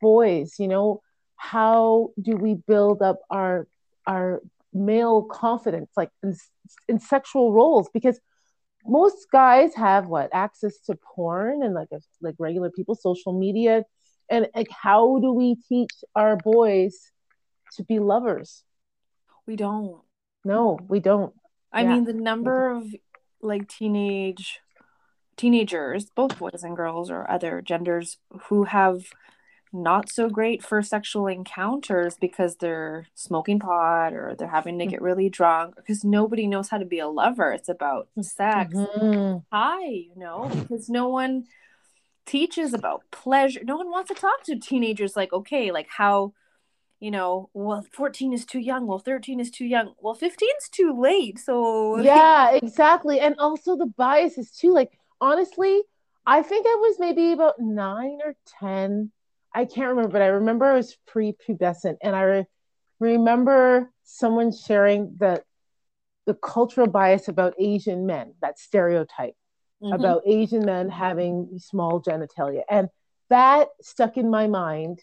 boys. 0.00 0.54
You 0.58 0.68
know, 0.68 1.02
how 1.36 2.10
do 2.20 2.36
we 2.36 2.54
build 2.54 3.02
up 3.02 3.20
our 3.28 3.66
our 4.06 4.40
male 4.72 5.22
confidence, 5.22 5.90
like 5.96 6.10
in, 6.22 6.34
in 6.88 6.98
sexual 6.98 7.52
roles? 7.52 7.90
Because 7.92 8.18
most 8.86 9.26
guys 9.32 9.74
have 9.74 10.06
what? 10.06 10.30
Access 10.32 10.78
to 10.86 10.96
porn 11.14 11.62
and 11.62 11.74
like 11.74 11.88
a, 11.92 12.00
like 12.20 12.34
regular 12.38 12.70
people 12.70 12.94
social 12.94 13.32
media. 13.32 13.84
And 14.30 14.48
like 14.54 14.70
how 14.70 15.18
do 15.20 15.32
we 15.32 15.56
teach 15.68 15.92
our 16.14 16.36
boys 16.36 17.10
to 17.76 17.84
be 17.84 17.98
lovers? 17.98 18.62
We 19.46 19.56
don't. 19.56 20.00
No 20.44 20.78
we 20.88 21.00
don't. 21.00 21.34
I 21.72 21.82
yeah. 21.82 21.94
mean 21.94 22.04
the 22.04 22.12
number 22.12 22.70
of 22.70 22.84
like 23.40 23.68
teenage 23.68 24.60
teenagers 25.36 26.10
both 26.14 26.38
boys 26.38 26.62
and 26.62 26.76
girls 26.76 27.10
or 27.10 27.28
other 27.28 27.60
genders 27.60 28.18
who 28.44 28.64
have 28.64 29.02
not 29.74 30.08
so 30.08 30.30
great 30.30 30.62
for 30.62 30.80
sexual 30.82 31.26
encounters 31.26 32.16
because 32.16 32.56
they're 32.56 33.06
smoking 33.14 33.58
pot 33.58 34.12
or 34.12 34.36
they're 34.38 34.48
having 34.48 34.78
to 34.78 34.86
mm. 34.86 34.90
get 34.90 35.02
really 35.02 35.28
drunk 35.28 35.74
because 35.74 36.04
nobody 36.04 36.46
knows 36.46 36.68
how 36.68 36.78
to 36.78 36.84
be 36.84 37.00
a 37.00 37.08
lover. 37.08 37.52
It's 37.52 37.68
about 37.68 38.08
sex. 38.20 38.72
Mm-hmm. 38.72 39.38
Hi, 39.52 39.84
you 39.84 40.12
know, 40.16 40.48
because 40.54 40.88
no 40.88 41.08
one 41.08 41.44
teaches 42.24 42.72
about 42.72 43.02
pleasure. 43.10 43.60
No 43.64 43.76
one 43.76 43.90
wants 43.90 44.08
to 44.08 44.14
talk 44.14 44.44
to 44.44 44.56
teenagers 44.56 45.16
like, 45.16 45.32
okay, 45.32 45.72
like 45.72 45.88
how, 45.88 46.32
you 47.00 47.10
know, 47.10 47.50
well, 47.52 47.84
14 47.92 48.32
is 48.32 48.44
too 48.44 48.60
young. 48.60 48.86
Well, 48.86 49.00
13 49.00 49.40
is 49.40 49.50
too 49.50 49.66
young. 49.66 49.94
Well, 50.00 50.14
15 50.14 50.48
is 50.62 50.68
too 50.68 50.96
late. 50.98 51.40
So, 51.40 51.98
yeah, 52.00 52.52
exactly. 52.52 53.18
And 53.18 53.34
also 53.38 53.76
the 53.76 53.86
biases 53.86 54.52
too. 54.52 54.72
Like, 54.72 54.92
honestly, 55.20 55.82
I 56.26 56.42
think 56.42 56.64
I 56.66 56.76
was 56.76 56.96
maybe 57.00 57.32
about 57.32 57.58
nine 57.58 58.20
or 58.24 58.36
10 58.60 59.10
I 59.54 59.64
can't 59.64 59.90
remember, 59.90 60.10
but 60.10 60.22
I 60.22 60.26
remember 60.26 60.66
I 60.66 60.74
was 60.74 60.96
pre-pubescent, 61.06 61.96
and 62.02 62.16
I 62.16 62.22
re- 62.22 62.46
remember 63.00 63.90
someone 64.04 64.52
sharing 64.52 65.16
the 65.18 65.42
the 66.26 66.34
cultural 66.34 66.86
bias 66.86 67.28
about 67.28 67.52
Asian 67.58 68.06
men, 68.06 68.32
that 68.40 68.58
stereotype 68.58 69.34
mm-hmm. 69.82 69.92
about 69.92 70.22
Asian 70.26 70.64
men 70.64 70.88
having 70.88 71.50
small 71.58 72.02
genitalia, 72.02 72.62
and 72.68 72.88
that 73.30 73.68
stuck 73.82 74.16
in 74.16 74.30
my 74.30 74.46
mind 74.46 75.00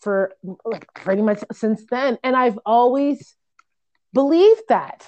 for 0.00 0.32
like 0.64 0.86
pretty 0.94 1.22
much 1.22 1.42
since 1.52 1.84
then, 1.90 2.18
and 2.22 2.36
I've 2.36 2.58
always 2.64 3.34
believed 4.12 4.62
that, 4.68 5.06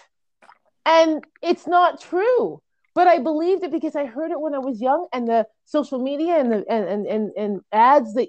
and 0.84 1.24
it's 1.42 1.66
not 1.66 2.00
true 2.00 2.60
but 2.96 3.06
I 3.06 3.18
believed 3.18 3.62
it 3.62 3.70
because 3.70 3.94
I 3.94 4.06
heard 4.06 4.30
it 4.30 4.40
when 4.40 4.54
I 4.54 4.58
was 4.58 4.80
young, 4.80 5.06
and 5.12 5.28
the 5.28 5.46
social 5.66 5.98
media 5.98 6.38
and 6.40 6.50
the 6.50 6.64
and 6.66 6.88
and 6.88 7.06
and, 7.06 7.30
and 7.36 7.60
ads 7.70 8.14
that 8.14 8.26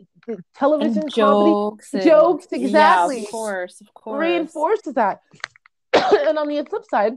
television 0.56 1.04
and 1.04 1.14
jokes, 1.14 1.92
comedy, 1.92 2.10
and, 2.10 2.12
jokes 2.12 2.48
exactly. 2.52 3.18
Yeah, 3.18 3.24
of 3.24 3.32
course, 3.32 3.82
of 3.82 3.94
course, 3.94 4.22
reinforces 4.22 4.94
that. 4.94 5.22
and 5.94 6.38
on 6.38 6.48
the 6.48 6.66
flip 6.70 6.84
side, 6.90 7.14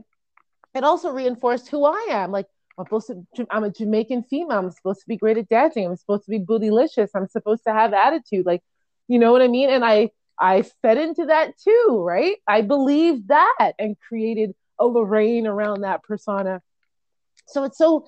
it 0.73 0.83
also 0.83 1.11
reinforced 1.11 1.69
who 1.69 1.85
I 1.85 2.07
am. 2.11 2.31
Like 2.31 2.47
I'm 2.77 2.85
supposed 2.85 3.07
to, 3.07 3.47
I'm 3.49 3.63
a 3.63 3.69
Jamaican 3.69 4.23
female. 4.23 4.59
I'm 4.59 4.71
supposed 4.71 5.01
to 5.01 5.07
be 5.07 5.17
great 5.17 5.37
at 5.37 5.49
dancing. 5.49 5.85
I'm 5.85 5.95
supposed 5.95 6.25
to 6.25 6.31
be 6.31 6.39
bootylicious. 6.39 7.09
I'm 7.15 7.27
supposed 7.27 7.63
to 7.67 7.73
have 7.73 7.93
attitude. 7.93 8.45
Like, 8.45 8.61
you 9.07 9.19
know 9.19 9.31
what 9.31 9.41
I 9.41 9.47
mean? 9.47 9.69
And 9.69 9.83
I 9.85 10.09
I 10.39 10.63
fed 10.81 10.97
into 10.97 11.25
that 11.25 11.53
too, 11.57 12.01
right? 12.03 12.37
I 12.47 12.61
believed 12.61 13.27
that 13.27 13.73
and 13.77 13.95
created 13.99 14.53
a 14.79 14.85
Lorraine 14.85 15.45
around 15.45 15.81
that 15.81 16.01
persona 16.03 16.61
so 17.51 17.63
it's 17.63 17.77
so 17.77 18.07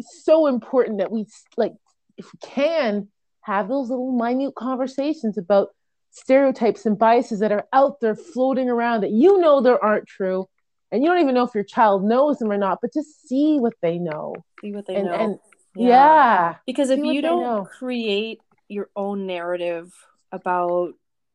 so 0.00 0.46
important 0.46 0.98
that 0.98 1.10
we 1.10 1.26
like 1.56 1.72
if 2.16 2.26
we 2.32 2.38
can 2.42 3.08
have 3.44 3.68
those 3.68 3.90
little 3.90 4.12
minute 4.12 4.54
conversations 4.54 5.38
about 5.38 5.68
stereotypes 6.10 6.86
and 6.86 6.98
biases 6.98 7.40
that 7.40 7.52
are 7.52 7.66
out 7.72 8.00
there 8.00 8.14
floating 8.14 8.68
around 8.68 9.02
that 9.02 9.10
you 9.10 9.38
know 9.40 9.60
there 9.60 9.82
aren't 9.82 10.06
true 10.06 10.46
and 10.92 11.02
you 11.02 11.10
don't 11.10 11.20
even 11.20 11.34
know 11.34 11.44
if 11.44 11.54
your 11.54 11.64
child 11.64 12.04
knows 12.04 12.38
them 12.38 12.50
or 12.50 12.58
not 12.58 12.78
but 12.80 12.92
just 12.92 13.26
see 13.26 13.58
what 13.58 13.74
they 13.82 13.98
know 13.98 14.34
see 14.60 14.72
what 14.72 14.86
they 14.86 14.94
and, 14.96 15.06
know 15.06 15.14
and 15.14 15.38
yeah. 15.74 15.88
yeah. 15.88 16.54
because 16.66 16.90
if 16.90 17.00
you 17.00 17.20
don't 17.20 17.68
create 17.68 18.40
your 18.68 18.88
own 18.94 19.26
narrative 19.26 19.92
about 20.30 20.94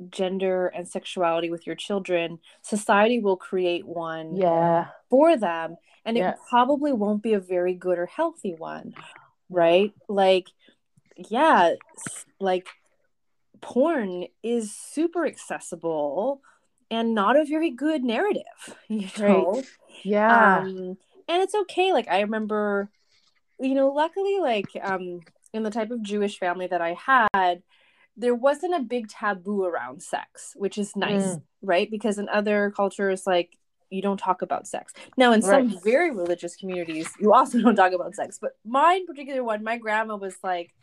gender 0.09 0.67
and 0.67 0.87
sexuality 0.87 1.49
with 1.51 1.67
your 1.67 1.75
children, 1.75 2.39
society 2.61 3.19
will 3.19 3.35
create 3.35 3.85
one 3.85 4.37
yeah 4.37 4.87
for 5.09 5.35
them 5.35 5.75
and 6.05 6.17
it 6.17 6.35
probably 6.49 6.91
won't 6.91 7.21
be 7.21 7.33
a 7.33 7.39
very 7.39 7.73
good 7.73 7.99
or 7.99 8.05
healthy 8.05 8.55
one, 8.57 8.93
right? 9.49 9.93
Like 10.07 10.47
yeah, 11.29 11.73
like 12.39 12.67
porn 13.61 14.25
is 14.43 14.73
super 14.73 15.25
accessible 15.25 16.41
and 16.91 17.13
not 17.13 17.35
a 17.35 17.45
very 17.45 17.69
good 17.71 18.03
narrative, 18.03 18.43
you 18.87 19.07
know. 19.19 19.63
yeah 20.03 20.59
Um, 20.59 20.97
and 21.27 21.43
it's 21.43 21.55
okay. 21.55 21.93
Like 21.93 22.07
I 22.07 22.21
remember, 22.21 22.89
you 23.59 23.75
know, 23.75 23.89
luckily, 23.89 24.39
like 24.39 24.67
um, 24.81 25.19
in 25.53 25.63
the 25.63 25.69
type 25.71 25.91
of 25.91 26.01
Jewish 26.01 26.39
family 26.39 26.67
that 26.67 26.81
I 26.81 26.93
had, 27.05 27.61
there 28.17 28.35
wasn't 28.35 28.75
a 28.75 28.79
big 28.79 29.07
taboo 29.09 29.63
around 29.63 30.01
sex, 30.01 30.53
which 30.55 30.77
is 30.77 30.95
nice, 30.95 31.21
Mm. 31.35 31.41
right? 31.61 31.89
Because 31.91 32.17
in 32.17 32.27
other 32.29 32.71
cultures, 32.75 33.27
like 33.27 33.55
you 33.89 34.01
don't 34.01 34.17
talk 34.17 34.41
about 34.41 34.67
sex. 34.67 34.93
Now, 35.17 35.31
in 35.31 35.41
some 35.41 35.79
very 35.83 36.11
religious 36.11 36.55
communities, 36.55 37.09
you 37.19 37.33
also 37.33 37.59
don't 37.61 37.75
talk 37.75 37.91
about 37.93 38.15
sex. 38.15 38.37
But 38.41 38.51
mine, 38.65 39.05
particular 39.05 39.43
one, 39.43 39.63
my 39.63 39.77
grandma 39.77 40.15
was 40.15 40.35
like, 40.43 40.73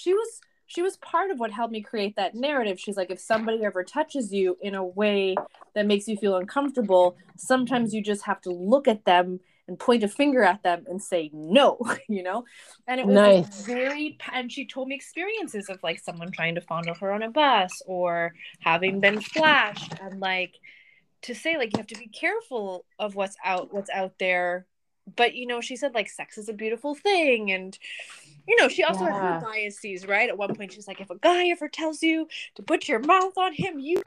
she 0.00 0.14
was 0.14 0.40
she 0.66 0.82
was 0.82 0.96
part 0.98 1.32
of 1.32 1.40
what 1.40 1.50
helped 1.50 1.72
me 1.72 1.82
create 1.82 2.14
that 2.14 2.36
narrative. 2.36 2.78
She's 2.78 2.96
like, 2.96 3.10
if 3.10 3.18
somebody 3.18 3.64
ever 3.64 3.82
touches 3.82 4.32
you 4.32 4.56
in 4.60 4.76
a 4.76 4.84
way 4.84 5.34
that 5.74 5.84
makes 5.84 6.06
you 6.06 6.16
feel 6.16 6.36
uncomfortable, 6.36 7.16
sometimes 7.36 7.92
you 7.92 8.00
just 8.00 8.24
have 8.24 8.40
to 8.42 8.52
look 8.52 8.86
at 8.86 9.04
them 9.04 9.40
and 9.66 9.76
point 9.80 10.04
a 10.04 10.08
finger 10.08 10.44
at 10.44 10.62
them 10.62 10.84
and 10.88 11.02
say 11.02 11.28
no, 11.32 11.80
you 12.08 12.22
know? 12.22 12.44
And 12.86 13.00
it 13.00 13.06
was 13.06 13.16
Nice. 13.16 13.66
very, 13.66 14.16
and 14.32 14.50
she 14.50 14.64
told 14.64 14.86
me 14.86 14.94
experiences 14.94 15.68
of 15.68 15.82
like 15.82 15.98
someone 15.98 16.30
trying 16.30 16.54
to 16.54 16.60
fondle 16.60 16.94
her 16.94 17.10
on 17.10 17.24
a 17.24 17.30
bus 17.30 17.82
or 17.86 18.32
having 18.60 19.00
been 19.00 19.20
flashed 19.20 19.92
and 20.00 20.20
like 20.20 20.54
to 21.22 21.34
say 21.34 21.56
like 21.56 21.72
you 21.72 21.78
have 21.78 21.88
to 21.88 21.96
be 21.96 22.06
careful 22.06 22.84
of 22.98 23.16
what's 23.16 23.36
out 23.44 23.74
what's 23.74 23.90
out 23.90 24.14
there 24.18 24.66
but 25.16 25.34
you 25.34 25.46
know 25.46 25.60
she 25.60 25.76
said 25.76 25.94
like 25.94 26.08
sex 26.08 26.38
is 26.38 26.48
a 26.48 26.52
beautiful 26.52 26.94
thing 26.94 27.50
and 27.50 27.78
you 28.50 28.56
know 28.56 28.68
she 28.68 28.82
also 28.82 29.06
had 29.06 29.14
Yeah. 29.14 29.34
her 29.34 29.40
biases 29.40 30.06
right? 30.06 30.28
At 30.28 30.36
one 30.36 30.52
point 30.54 30.72
she's 30.72 30.88
like 30.88 31.00
if 31.00 31.08
a 31.10 31.16
guy 31.18 31.48
ever 31.48 31.68
tells 31.68 32.02
you 32.02 32.26
to 32.56 32.62
put 32.62 32.88
your 32.88 32.98
mouth 32.98 33.38
on 33.38 33.54
him 33.54 33.78
you 33.78 34.02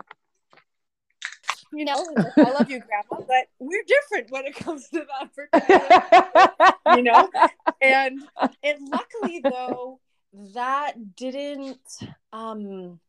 you 1.71 1.85
know 1.85 2.05
like, 2.15 2.37
i 2.37 2.51
love 2.51 2.69
you 2.69 2.79
grandma 2.81 3.25
but 3.27 3.47
we're 3.59 3.83
different 3.87 4.29
when 4.29 4.45
it 4.45 4.55
comes 4.55 4.87
to 4.89 5.05
that 5.07 5.33
particular 5.35 6.97
you 6.97 7.03
know? 7.03 7.29
And 7.81 8.21
and 8.63 8.89
luckily 8.89 9.43
though 9.47 9.99
that 10.53 11.15
didn't 11.15 11.79
um 12.31 12.99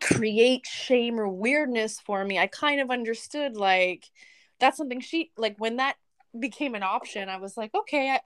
create 0.00 0.66
shame 0.66 1.20
or 1.20 1.28
weirdness 1.28 2.00
for 2.00 2.24
me. 2.24 2.38
I 2.38 2.46
kind 2.46 2.80
of 2.80 2.90
understood 2.90 3.56
like 3.56 4.10
that's 4.58 4.76
something 4.76 5.00
she 5.00 5.30
like 5.36 5.56
when 5.58 5.76
that 5.76 5.96
became 6.38 6.76
an 6.76 6.82
option 6.84 7.28
i 7.28 7.38
was 7.38 7.56
like 7.56 7.74
okay 7.74 8.08
I, 8.10 8.20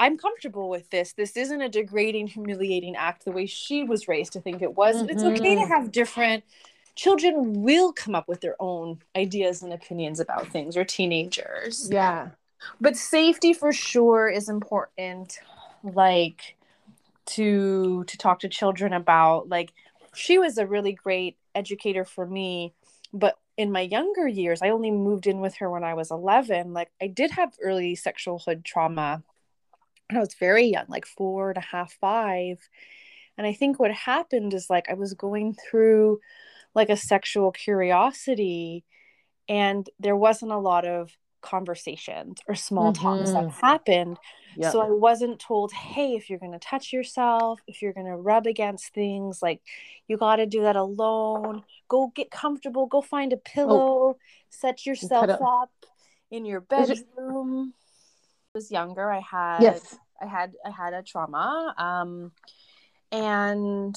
i'm 0.00 0.18
comfortable 0.18 0.68
with 0.68 0.90
this. 0.90 1.12
This 1.12 1.36
isn't 1.36 1.60
a 1.62 1.68
degrading 1.68 2.28
humiliating 2.28 2.96
act 2.96 3.24
the 3.24 3.32
way 3.32 3.46
she 3.46 3.84
was 3.84 4.08
raised 4.08 4.32
to 4.34 4.40
think 4.40 4.62
it 4.62 4.74
was. 4.76 4.96
And 4.96 5.10
it's 5.10 5.22
okay 5.22 5.54
to 5.54 5.60
Mhm. 5.62 5.68
have 5.68 5.92
different 5.92 6.44
children 6.94 7.62
will 7.62 7.92
come 7.92 8.14
up 8.14 8.28
with 8.28 8.40
their 8.40 8.56
own 8.60 9.00
ideas 9.16 9.62
and 9.62 9.72
opinions 9.72 10.20
about 10.20 10.48
things 10.48 10.76
or 10.76 10.84
teenagers. 10.84 11.88
Yeah. 11.90 12.30
But 12.80 12.96
safety 12.96 13.52
for 13.52 13.72
sure 13.72 14.28
is 14.28 14.48
important 14.48 15.40
like 15.82 16.56
to 17.24 18.04
to 18.04 18.18
talk 18.18 18.40
to 18.40 18.48
children 18.48 18.92
about 18.92 19.48
like 19.48 19.72
she 20.14 20.38
was 20.38 20.58
a 20.58 20.66
really 20.66 20.92
great 20.92 21.36
educator 21.54 22.04
for 22.04 22.26
me 22.26 22.72
but 23.12 23.38
in 23.56 23.70
my 23.70 23.80
younger 23.80 24.26
years 24.26 24.60
i 24.62 24.68
only 24.68 24.90
moved 24.90 25.26
in 25.26 25.40
with 25.40 25.56
her 25.56 25.70
when 25.70 25.84
i 25.84 25.94
was 25.94 26.10
11 26.10 26.72
like 26.72 26.90
i 27.00 27.06
did 27.06 27.30
have 27.30 27.54
early 27.62 27.94
sexualhood 27.94 28.64
trauma 28.64 29.22
when 30.12 30.18
i 30.18 30.20
was 30.20 30.34
very 30.34 30.66
young 30.66 30.84
like 30.88 31.06
four 31.06 31.48
and 31.50 31.56
a 31.58 31.60
half 31.60 31.92
five 32.00 32.58
and 33.38 33.46
i 33.46 33.52
think 33.52 33.78
what 33.80 33.90
happened 33.92 34.52
is 34.54 34.68
like 34.68 34.88
i 34.90 34.94
was 34.94 35.14
going 35.14 35.54
through 35.54 36.20
like 36.74 36.90
a 36.90 36.96
sexual 36.96 37.50
curiosity 37.52 38.84
and 39.48 39.88
there 39.98 40.16
wasn't 40.16 40.50
a 40.52 40.58
lot 40.58 40.84
of 40.86 41.10
conversations 41.40 42.38
or 42.46 42.54
small 42.54 42.92
talks 42.92 43.32
that 43.32 43.44
Mhm. 43.44 43.52
happened 43.60 44.18
yeah 44.56 44.70
so 44.70 44.80
I 44.82 44.90
wasn't 44.90 45.38
told, 45.40 45.72
hey, 45.72 46.14
if 46.14 46.28
you're 46.28 46.38
going 46.38 46.52
to 46.52 46.58
touch 46.58 46.92
yourself, 46.92 47.58
if 47.66 47.80
you're 47.80 47.94
going 47.94 48.04
to 48.06 48.16
rub 48.16 48.46
against 48.46 48.92
things, 48.92 49.40
like 49.40 49.62
you 50.08 50.18
got 50.18 50.36
to 50.36 50.44
do 50.44 50.60
that 50.60 50.76
alone. 50.76 51.64
Go 51.88 52.12
get 52.14 52.30
comfortable. 52.30 52.84
Go 52.86 53.00
find 53.00 53.32
a 53.32 53.38
pillow. 53.38 54.18
Set 54.50 54.84
yourself 54.84 55.30
up. 55.30 55.40
up 55.40 55.70
in 56.30 56.44
your 56.44 56.62
Is 56.70 56.90
it- 56.90 57.06
bedroom. 57.16 57.72
I 58.54 58.58
was 58.58 58.70
younger. 58.70 59.10
I 59.10 59.20
had 59.20 59.62
yes 59.62 59.98
I 60.22 60.26
had 60.26 60.52
I 60.64 60.70
had 60.70 60.94
a 60.94 61.02
trauma. 61.02 61.74
Um 61.78 62.32
and 63.10 63.96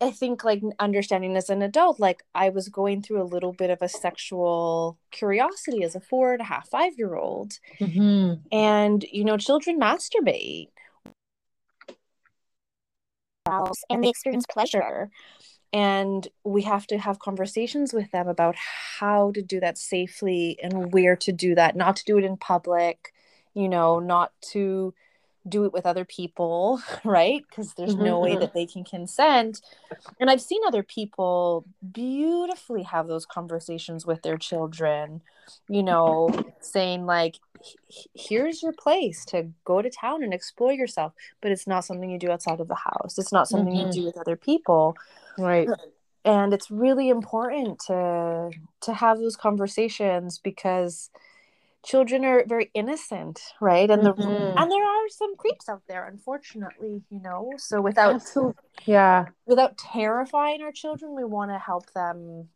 I 0.00 0.10
think 0.10 0.42
like 0.42 0.62
understanding 0.80 1.36
as 1.36 1.48
an 1.48 1.62
adult, 1.62 2.00
like 2.00 2.24
I 2.34 2.48
was 2.48 2.68
going 2.68 3.02
through 3.02 3.22
a 3.22 3.32
little 3.34 3.52
bit 3.52 3.70
of 3.70 3.80
a 3.82 3.88
sexual 3.88 4.98
curiosity 5.12 5.84
as 5.84 5.94
a 5.94 6.00
four 6.00 6.32
and 6.32 6.40
a 6.40 6.44
half, 6.44 6.68
five 6.68 6.94
year 6.98 7.14
old 7.14 7.60
Mhm. 7.80 8.40
and 8.50 9.04
you 9.12 9.24
know 9.24 9.36
children 9.36 9.78
masturbate 9.78 10.70
and 13.90 14.02
they 14.02 14.08
experience 14.08 14.46
pleasure 14.50 15.10
and 15.72 16.28
we 16.44 16.62
have 16.62 16.86
to 16.86 16.98
have 16.98 17.18
conversations 17.18 17.92
with 17.92 18.10
them 18.10 18.28
about 18.28 18.54
how 18.56 19.30
to 19.32 19.42
do 19.42 19.58
that 19.60 19.78
safely 19.78 20.58
and 20.62 20.92
where 20.92 21.16
to 21.16 21.32
do 21.32 21.54
that 21.54 21.76
not 21.76 21.96
to 21.96 22.04
do 22.04 22.18
it 22.18 22.24
in 22.24 22.36
public 22.36 23.12
you 23.54 23.68
know 23.68 23.98
not 24.00 24.32
to 24.52 24.94
do 25.48 25.64
it 25.64 25.72
with 25.72 25.86
other 25.86 26.04
people 26.04 26.80
right? 27.04 27.44
Because 27.48 27.74
there's 27.74 27.96
no 27.96 28.20
way 28.20 28.36
Mhm. 28.36 28.40
that 28.40 28.54
they 28.54 28.66
can 28.66 28.84
consent. 28.84 29.60
And 30.20 30.30
i've 30.30 30.40
seen 30.40 30.60
other 30.66 30.82
people 30.82 31.64
beautifully 31.92 32.82
have 32.84 33.06
those 33.08 33.26
conversations 33.26 34.06
with 34.06 34.22
their 34.22 34.36
children 34.38 35.20
you 35.68 35.82
know 35.82 36.28
saying 36.60 37.06
like 37.06 37.38
here's 38.14 38.62
your 38.62 38.72
place 38.72 39.24
to 39.26 39.48
go 39.64 39.80
to 39.82 39.90
town 39.90 40.22
and 40.24 40.34
explore 40.34 40.72
yourself 40.72 41.12
but 41.40 41.50
it's 41.52 41.66
not 41.66 41.84
something 41.84 42.10
you 42.10 42.18
do 42.18 42.30
outside 42.30 42.60
of 42.60 42.68
the 42.68 42.74
house. 42.74 43.18
It's 43.18 43.32
not 43.32 43.48
something 43.48 43.72
Mhm. 43.74 43.86
you 43.86 43.92
do 44.00 44.04
with 44.06 44.18
other 44.18 44.36
people. 44.36 44.96
Right. 45.38 45.68
And 46.24 46.52
it's 46.52 46.70
really 46.70 47.08
important 47.08 47.80
to 47.88 48.50
to 48.82 48.92
have 48.94 49.18
those 49.18 49.36
conversations 49.36 50.38
because 50.38 51.10
children 51.84 52.24
are 52.24 52.44
very 52.46 52.70
innocent 52.74 53.40
right 53.60 53.90
and 53.90 54.04
the 54.06 54.14
Mhm. 54.14 54.54
and 54.60 54.70
there 54.70 54.84
are 54.84 55.08
some 55.08 55.36
creeps 55.36 55.68
out 55.68 55.82
there 55.88 56.06
unfortunately 56.06 57.02
you 57.10 57.20
know 57.20 57.54
so 57.58 57.80
without 57.80 58.14
Absolutely. 58.14 58.62
yeah 58.86 59.26
without 59.46 59.76
terrifying 59.76 60.62
our 60.62 60.72
children 60.72 61.14
we 61.14 61.24
want 61.24 61.50
to 61.50 61.58
help 61.58 61.90
them 61.92 62.48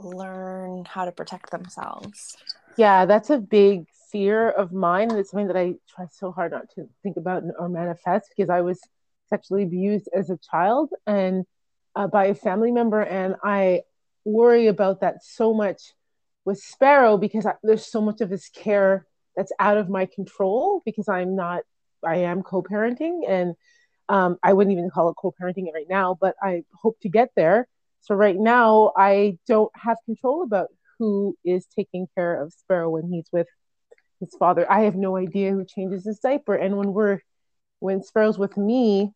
learn 0.00 0.84
how 0.84 1.04
to 1.04 1.12
protect 1.12 1.50
themselves 1.50 2.36
yeah 2.76 3.06
that's 3.06 3.30
a 3.30 3.38
big 3.38 3.86
fear 4.10 4.50
of 4.50 4.72
mine 4.72 5.10
and 5.10 5.18
it's 5.18 5.30
something 5.30 5.46
that 5.46 5.56
i 5.56 5.74
try 5.88 6.06
so 6.10 6.30
hard 6.32 6.52
not 6.52 6.68
to 6.74 6.88
think 7.02 7.16
about 7.16 7.42
or 7.58 7.68
manifest 7.68 8.26
because 8.36 8.50
i 8.50 8.60
was 8.60 8.80
sexually 9.30 9.62
abused 9.62 10.08
as 10.14 10.30
a 10.30 10.36
child 10.38 10.90
and 11.06 11.44
uh, 11.96 12.06
by 12.06 12.26
a 12.26 12.34
family 12.34 12.70
member 12.72 13.00
and 13.00 13.36
i 13.42 13.80
worry 14.24 14.66
about 14.66 15.00
that 15.00 15.22
so 15.22 15.54
much 15.54 15.92
with 16.44 16.58
sparrow 16.58 17.16
because 17.16 17.46
I, 17.46 17.54
there's 17.62 17.86
so 17.86 18.00
much 18.00 18.20
of 18.20 18.30
his 18.30 18.48
care 18.48 19.06
that's 19.36 19.52
out 19.58 19.76
of 19.76 19.88
my 19.88 20.06
control 20.06 20.82
because 20.84 21.08
i'm 21.08 21.36
not 21.36 21.62
i 22.04 22.16
am 22.16 22.42
co-parenting 22.42 23.22
and 23.28 23.54
um, 24.08 24.36
i 24.42 24.52
wouldn't 24.52 24.72
even 24.76 24.90
call 24.90 25.08
it 25.10 25.16
co-parenting 25.20 25.72
right 25.72 25.86
now 25.88 26.16
but 26.20 26.34
i 26.42 26.64
hope 26.74 26.98
to 27.00 27.08
get 27.08 27.30
there 27.36 27.66
so 28.00 28.14
right 28.14 28.36
now 28.36 28.92
i 28.96 29.38
don't 29.46 29.72
have 29.76 29.96
control 30.06 30.42
about 30.42 30.68
who 30.98 31.36
is 31.44 31.66
taking 31.66 32.06
care 32.14 32.40
of 32.40 32.52
Sparrow 32.52 32.90
when 32.90 33.08
he's 33.10 33.28
with 33.32 33.46
his 34.20 34.34
father. 34.38 34.70
I 34.70 34.82
have 34.82 34.96
no 34.96 35.16
idea 35.16 35.52
who 35.52 35.64
changes 35.64 36.04
his 36.04 36.18
diaper. 36.18 36.54
And 36.54 36.76
when 36.76 36.92
we're 36.92 37.20
when 37.80 38.02
Sparrow's 38.02 38.38
with 38.38 38.56
me, 38.56 39.12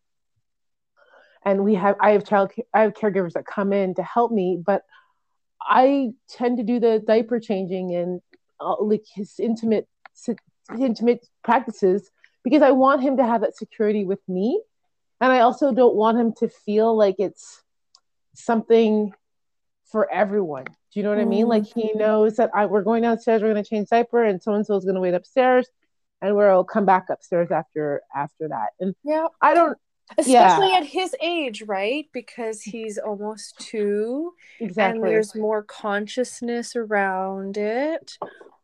and 1.43 1.63
we 1.63 1.75
have 1.75 1.95
I 2.01 2.11
have 2.11 2.25
child 2.25 2.51
I 2.73 2.81
have 2.81 2.93
caregivers 2.93 3.33
that 3.33 3.45
come 3.45 3.73
in 3.73 3.95
to 3.95 4.03
help 4.03 4.31
me, 4.31 4.61
but 4.63 4.83
I 5.69 6.09
tend 6.27 6.57
to 6.57 6.63
do 6.63 6.79
the 6.79 7.01
diaper 7.05 7.39
changing 7.39 7.93
and 7.93 8.21
uh, 8.59 8.81
like 8.81 9.05
his 9.13 9.39
intimate 9.39 9.87
intimate 10.77 11.25
practices 11.43 12.09
because 12.43 12.61
I 12.61 12.71
want 12.71 13.01
him 13.01 13.17
to 13.17 13.25
have 13.25 13.41
that 13.41 13.55
security 13.55 14.03
with 14.03 14.19
me, 14.27 14.61
and 15.21 15.31
I 15.31 15.41
also 15.41 15.71
don't 15.71 15.95
want 15.95 16.17
him 16.17 16.33
to 16.39 16.49
feel 16.49 16.97
like 16.97 17.15
it's 17.19 17.63
something 18.33 19.13
for 19.85 20.11
everyone. 20.11 20.65
Do 20.65 20.99
you 20.99 21.03
know 21.03 21.09
what 21.09 21.19
I 21.19 21.25
mean? 21.25 21.47
Like 21.47 21.65
he 21.65 21.93
knows 21.93 22.37
that 22.37 22.49
I, 22.55 22.65
we're 22.65 22.81
going 22.81 23.03
downstairs, 23.03 23.41
we're 23.41 23.53
going 23.53 23.63
to 23.63 23.69
change 23.69 23.89
diaper, 23.89 24.23
and 24.23 24.41
so 24.41 24.53
and 24.53 24.65
so 24.65 24.75
is 24.75 24.85
going 24.85 24.95
to 24.95 25.01
wait 25.01 25.13
upstairs, 25.13 25.67
and 26.21 26.35
we'll 26.35 26.63
come 26.63 26.85
back 26.85 27.05
upstairs 27.09 27.51
after 27.51 28.01
after 28.15 28.47
that. 28.47 28.69
And 28.79 28.95
yeah 29.03 29.27
I 29.41 29.53
don't 29.53 29.77
especially 30.17 30.69
yeah. 30.69 30.77
at 30.77 30.85
his 30.85 31.15
age 31.21 31.63
right? 31.63 32.07
Because 32.13 32.61
he's 32.61 32.97
almost 32.97 33.57
two 33.59 34.33
exactly. 34.59 34.99
and 34.99 35.07
there's 35.07 35.35
more 35.35 35.63
consciousness 35.63 36.75
around 36.75 37.57
it 37.57 38.17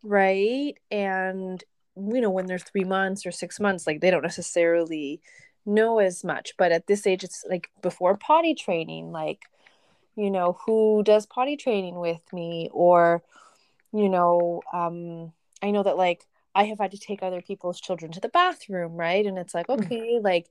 right? 0.04 0.74
And 0.92 1.64
you 1.98 2.22
know 2.22 2.30
when 2.30 2.46
they're 2.46 2.60
three 2.60 2.84
months 2.84 3.26
or 3.26 3.32
six 3.32 3.60
months 3.60 3.88
like 3.88 4.02
they 4.02 4.12
don't 4.12 4.22
necessarily 4.22 5.22
know 5.66 6.00
as 6.00 6.24
much. 6.24 6.54
But 6.58 6.72
at 6.72 6.88
this 6.88 7.08
age 7.08 7.24
it's 7.24 7.44
like 7.50 7.70
before 7.82 8.18
potty 8.18 8.56
training 8.56 9.12
like 9.12 9.44
you 10.16 10.32
know 10.32 10.58
who 10.66 11.04
does 11.04 11.26
potty 11.26 11.58
training 11.58 11.96
with 11.96 12.22
me? 12.34 12.70
Or 12.74 13.24
you 13.96 14.10
know 14.10 14.62
um 14.74 15.32
i 15.64 15.72
know 15.72 15.82
that 15.82 15.96
like 15.98 16.26
i 16.54 16.66
have 16.66 16.80
had 16.80 16.92
to 16.92 17.00
take 17.00 17.24
other 17.24 17.42
people's 17.42 17.80
children 17.80 18.12
to 18.12 18.20
the 18.20 18.30
bathroom 18.30 18.98
right? 18.98 19.26
And 19.26 19.38
it's 19.38 19.54
like 19.54 19.68
mm. 19.68 19.84
okay 19.84 20.20
like 20.22 20.48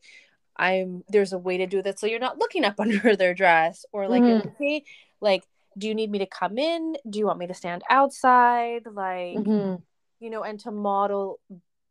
i'm 0.57 1.03
there's 1.09 1.33
a 1.33 1.39
way 1.39 1.59
to 1.59 1.67
do 1.67 1.83
that 1.83 1.99
so 1.99 2.07
you're 2.07 2.19
not 2.19 2.39
looking 2.39 2.65
up 2.65 2.75
under 2.81 3.17
their 3.17 3.35
dress 3.35 3.85
or 3.93 4.09
like 4.09 4.23
mm-hmm. 4.23 4.49
okay 4.49 4.83
like 5.21 5.45
do 5.77 5.89
you 5.89 5.95
need 5.95 6.11
me 6.11 6.19
to 6.19 6.27
come 6.27 6.59
in 6.59 6.97
do 7.09 7.19
you 7.19 7.27
want 7.27 7.39
me 7.39 7.47
to 7.47 7.55
stand 7.55 7.83
outside 7.91 8.83
like 8.87 9.37
mm-hmm. 9.37 9.77
you 10.21 10.31
know 10.31 10.43
and 10.43 10.61
to 10.61 10.71
model 10.71 11.41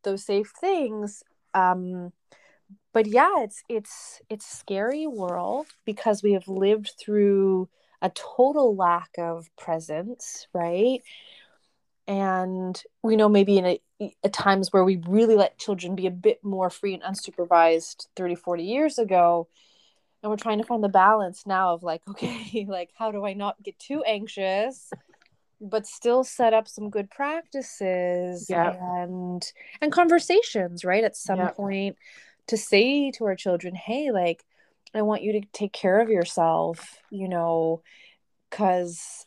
those 0.04 0.26
safe 0.26 0.52
things 0.60 1.24
um 1.54 2.12
but 2.94 3.08
yeah 3.08 3.44
it's 3.44 3.64
it's 3.70 4.22
it's 4.30 4.46
scary 4.46 5.08
world 5.08 5.68
because 5.86 6.24
we 6.24 6.34
have 6.34 6.48
lived 6.48 6.94
through 7.00 7.68
a 8.02 8.10
total 8.10 8.76
lack 8.76 9.10
of 9.18 9.50
presence 9.58 10.48
right 10.54 11.02
and 12.08 12.82
we 13.02 13.16
know 13.16 13.30
maybe 13.30 13.58
in 13.58 13.66
a, 13.66 13.82
a, 14.24 14.30
times 14.30 14.74
where 14.74 14.84
we 14.84 15.02
really 15.08 15.36
let 15.36 15.58
children 15.58 15.96
be 15.96 16.08
a 16.08 16.12
bit 16.12 16.44
more 16.44 16.70
free 16.70 16.94
and 16.94 17.04
unsupervised 17.04 18.08
30 18.16 18.36
40 18.36 18.64
years 18.64 18.98
ago 18.98 19.48
and 20.22 20.30
we're 20.30 20.38
trying 20.38 20.60
to 20.60 20.66
find 20.66 20.84
the 20.84 20.90
balance 20.90 21.46
now 21.46 21.74
of 21.74 21.84
like 21.84 22.02
okay 22.10 22.66
like 22.68 22.90
how 22.98 23.12
do 23.12 23.26
i 23.26 23.34
not 23.34 23.62
get 23.64 23.78
too 23.80 24.04
anxious 24.04 24.92
but 25.62 25.88
still 25.88 26.26
set 26.26 26.54
up 26.54 26.68
some 26.68 26.90
good 26.90 27.10
practices 27.10 28.48
yeah. 28.50 28.76
and 29.02 29.54
and 29.82 29.92
conversations 29.94 30.84
right 30.84 31.06
at 31.06 31.16
some 31.16 31.38
yeah. 31.38 31.52
point 31.52 31.96
to 32.48 32.58
say 32.58 33.12
to 33.12 33.26
our 33.26 33.36
children, 33.36 33.76
hey, 33.76 34.12
like, 34.12 34.44
I 34.94 35.02
want 35.02 35.24
you 35.24 35.34
to 35.34 35.42
take 35.54 35.74
care 35.74 36.00
of 36.00 36.10
yourself, 36.10 37.00
you 37.10 37.28
know, 37.28 37.82
because 38.50 39.26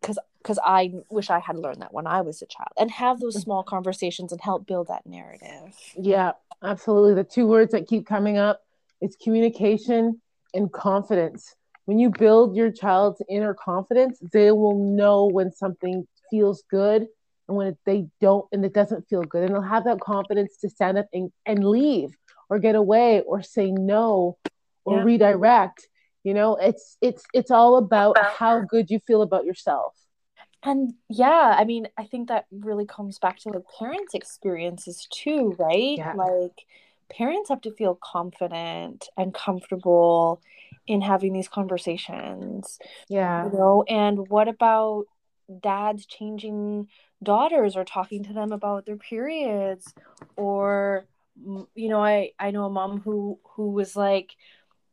because 0.00 0.18
because 0.42 0.58
I 0.64 0.92
wish 1.10 1.30
I 1.30 1.40
had 1.40 1.56
learned 1.56 1.82
that 1.82 1.92
when 1.92 2.06
I 2.06 2.20
was 2.20 2.42
a 2.42 2.46
child 2.46 2.70
and 2.78 2.90
have 2.90 3.20
those 3.20 3.40
small 3.42 3.62
conversations 3.62 4.32
and 4.32 4.40
help 4.40 4.66
build 4.66 4.88
that 4.88 5.06
narrative. 5.06 5.74
Yeah, 5.96 6.32
absolutely. 6.62 7.14
The 7.14 7.24
two 7.24 7.46
words 7.46 7.72
that 7.72 7.88
keep 7.88 8.06
coming 8.06 8.38
up 8.38 8.60
is 9.00 9.16
communication 9.22 10.20
and 10.54 10.72
confidence. 10.72 11.54
When 11.86 11.98
you 11.98 12.10
build 12.10 12.56
your 12.56 12.70
child's 12.70 13.22
inner 13.28 13.54
confidence, 13.54 14.18
they 14.32 14.50
will 14.50 14.78
know 14.78 15.26
when 15.26 15.52
something 15.52 16.06
feels 16.30 16.62
good 16.70 17.06
and 17.48 17.56
when 17.56 17.76
they 17.86 18.06
don't 18.20 18.46
and 18.52 18.64
it 18.64 18.74
doesn't 18.74 19.08
feel 19.08 19.22
good. 19.22 19.44
And 19.44 19.54
they'll 19.54 19.62
have 19.62 19.84
that 19.84 20.00
confidence 20.00 20.56
to 20.58 20.68
stand 20.68 20.98
up 20.98 21.06
and, 21.12 21.32
and 21.46 21.64
leave 21.64 22.10
or 22.50 22.58
get 22.58 22.74
away 22.74 23.22
or 23.22 23.42
say 23.42 23.70
no 23.70 24.36
or 24.84 24.98
yeah. 24.98 25.02
redirect 25.02 25.88
you 26.24 26.34
know 26.34 26.56
it's 26.56 26.96
it's 27.00 27.24
it's 27.32 27.50
all 27.50 27.76
about 27.76 28.16
how 28.18 28.60
good 28.60 28.90
you 28.90 28.98
feel 29.06 29.22
about 29.22 29.44
yourself 29.44 29.94
and 30.68 30.94
yeah 31.08 31.54
i 31.58 31.64
mean 31.64 31.88
i 31.96 32.04
think 32.04 32.28
that 32.28 32.46
really 32.50 32.86
comes 32.86 33.18
back 33.18 33.38
to 33.38 33.48
like 33.48 33.62
parents 33.78 34.14
experiences 34.14 35.06
too 35.10 35.54
right? 35.58 35.98
Yeah. 35.98 36.12
like 36.14 36.66
parents 37.10 37.48
have 37.48 37.60
to 37.62 37.72
feel 37.72 37.98
confident 38.02 39.08
and 39.16 39.32
comfortable 39.32 40.40
in 40.86 41.00
having 41.00 41.32
these 41.32 41.48
conversations 41.48 42.78
yeah. 43.08 43.46
you 43.46 43.52
know? 43.52 43.84
And 43.88 44.28
what 44.28 44.48
about 44.48 45.04
dads 45.62 46.06
changing 46.06 46.88
daughters 47.22 47.76
or 47.76 47.84
talking 47.84 48.24
to 48.24 48.32
them 48.32 48.52
about 48.52 48.86
their 48.86 48.96
periods? 48.96 49.94
Or 50.36 51.06
you 51.76 51.88
know 51.88 52.02
i 52.02 52.32
i 52.40 52.50
know 52.50 52.64
a 52.64 52.70
mom 52.70 53.00
who 53.00 53.38
who 53.44 53.70
was 53.70 53.94
like 53.94 54.34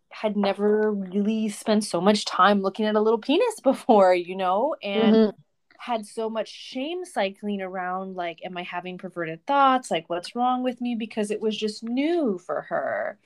had 0.09 0.37
never 0.37 0.91
really 0.91 1.49
spent 1.49 1.83
so 1.83 1.99
much 1.99 2.23
time 2.23 2.61
looking 2.61 2.85
at 2.85 2.95
a 2.95 3.01
little 3.01 3.17
penis 3.17 3.59
before 3.63 4.13
you 4.13 4.35
know? 4.35 4.75
And 4.81 5.15
mm-hmm. 5.15 5.39
Had 5.79 6.05
so 6.05 6.29
much 6.29 6.49
shame 6.49 7.05
cycling 7.05 7.61
around 7.61 8.15
like 8.15 8.39
am 8.43 8.57
i 8.57 8.63
having 8.63 8.97
perverted 8.97 9.45
thoughts 9.45 9.91
like 9.91 10.09
what's 10.09 10.35
wrong 10.35 10.63
with 10.63 10.81
me 10.81 10.95
because 10.95 11.31
it 11.31 11.41
was 11.41 11.55
just 11.55 11.83
new 11.83 12.37
for 12.37 12.61
her 12.61 13.17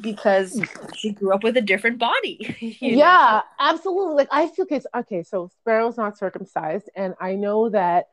because 0.00 0.60
she 0.96 1.10
grew 1.10 1.32
up 1.32 1.42
with 1.42 1.56
a 1.56 1.60
different 1.60 1.98
body. 1.98 2.56
yeah, 2.80 3.42
know? 3.42 3.42
absolutely. 3.60 4.14
Like 4.14 4.28
I 4.30 4.48
feel 4.48 4.66
case 4.66 4.86
okay, 4.94 5.22
so 5.22 5.50
Sparrow's 5.60 5.96
not 5.96 6.18
circumcised, 6.18 6.88
and 6.94 7.14
I 7.20 7.34
know 7.34 7.68
that 7.70 8.06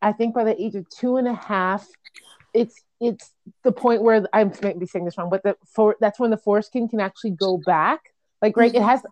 I 0.00 0.12
think 0.12 0.34
by 0.34 0.44
the 0.44 0.60
age 0.60 0.74
of 0.74 0.88
two 0.88 1.16
and 1.16 1.28
a 1.28 1.34
half, 1.34 1.86
it's 2.54 2.82
it's 3.00 3.32
the 3.62 3.72
point 3.72 4.02
where 4.02 4.24
I 4.32 4.44
might 4.44 4.78
be 4.78 4.86
saying 4.86 5.04
this 5.04 5.18
wrong, 5.18 5.30
but 5.30 5.42
the 5.42 5.56
for 5.66 5.96
that's 6.00 6.18
when 6.18 6.30
the 6.30 6.36
foreskin 6.36 6.88
can 6.88 7.00
actually 7.00 7.30
go 7.30 7.58
back. 7.58 8.00
Like 8.40 8.56
right, 8.56 8.74
it 8.74 8.78
mm-hmm. 8.78 8.88
has. 8.88 9.02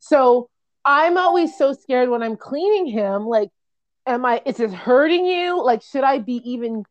So 0.00 0.48
I'm 0.84 1.18
always 1.18 1.56
so 1.56 1.72
scared 1.72 2.08
when 2.08 2.22
I'm 2.22 2.36
cleaning 2.36 2.86
him. 2.86 3.26
Like, 3.26 3.50
am 4.06 4.24
I? 4.24 4.42
Is 4.46 4.56
this 4.56 4.72
hurting 4.72 5.26
you? 5.26 5.62
Like, 5.62 5.82
should 5.82 6.04
I 6.04 6.18
be 6.18 6.40
even 6.50 6.84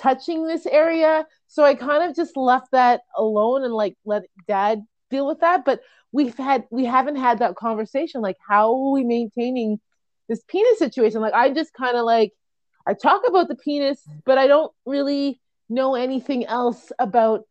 touching 0.00 0.46
this 0.46 0.66
area? 0.66 1.26
So 1.46 1.64
I 1.64 1.74
kind 1.74 2.08
of 2.08 2.16
just 2.16 2.36
left 2.36 2.72
that 2.72 3.02
alone 3.16 3.64
and 3.64 3.72
like 3.72 3.96
let 4.04 4.24
Dad 4.48 4.82
deal 5.10 5.26
with 5.26 5.40
that. 5.40 5.64
But 5.64 5.80
we've 6.12 6.36
had 6.36 6.64
we 6.70 6.84
haven't 6.84 7.16
had 7.16 7.38
that 7.38 7.56
conversation. 7.56 8.20
Like, 8.20 8.36
how 8.46 8.72
are 8.74 8.92
we 8.92 9.04
maintaining 9.04 9.80
this 10.28 10.42
penis 10.48 10.78
situation? 10.78 11.20
Like, 11.20 11.34
I 11.34 11.50
just 11.50 11.72
kind 11.72 11.96
of 11.96 12.04
like 12.04 12.32
I 12.86 12.94
talk 12.94 13.22
about 13.26 13.48
the 13.48 13.56
penis, 13.56 14.00
but 14.24 14.38
I 14.38 14.46
don't 14.46 14.72
really 14.84 15.40
know 15.68 15.94
anything 15.94 16.46
else 16.46 16.92
about 16.98 17.42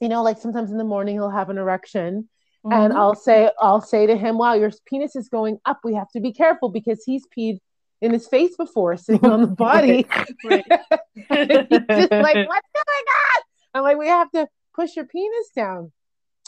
you 0.00 0.08
know 0.08 0.22
like 0.22 0.38
sometimes 0.38 0.70
in 0.70 0.78
the 0.78 0.84
morning 0.84 1.16
he'll 1.16 1.30
have 1.30 1.50
an 1.50 1.58
erection 1.58 2.28
mm-hmm. 2.66 2.72
and 2.72 2.92
i'll 2.92 3.14
say 3.14 3.50
i'll 3.60 3.80
say 3.80 4.06
to 4.06 4.16
him 4.16 4.38
wow 4.38 4.54
your 4.54 4.70
penis 4.86 5.16
is 5.16 5.28
going 5.28 5.58
up. 5.64 5.80
We 5.84 5.94
have 5.94 6.10
to 6.12 6.20
be 6.20 6.32
careful 6.32 6.68
because 6.68 7.02
he's 7.04 7.24
peed 7.36 7.58
in 8.00 8.12
his 8.12 8.26
face 8.26 8.56
before 8.56 8.96
sitting 8.96 9.28
on 9.28 9.40
the 9.40 9.46
body. 9.66 10.06
Right. 10.44 10.64
just 10.68 12.12
like 12.12 12.48
what's 12.48 12.68
going 12.74 13.06
on? 13.14 13.42
I'm 13.74 13.82
like 13.82 13.98
we 13.98 14.08
have 14.08 14.30
to 14.32 14.48
push 14.74 14.96
your 14.96 15.06
penis 15.06 15.50
down. 15.54 15.92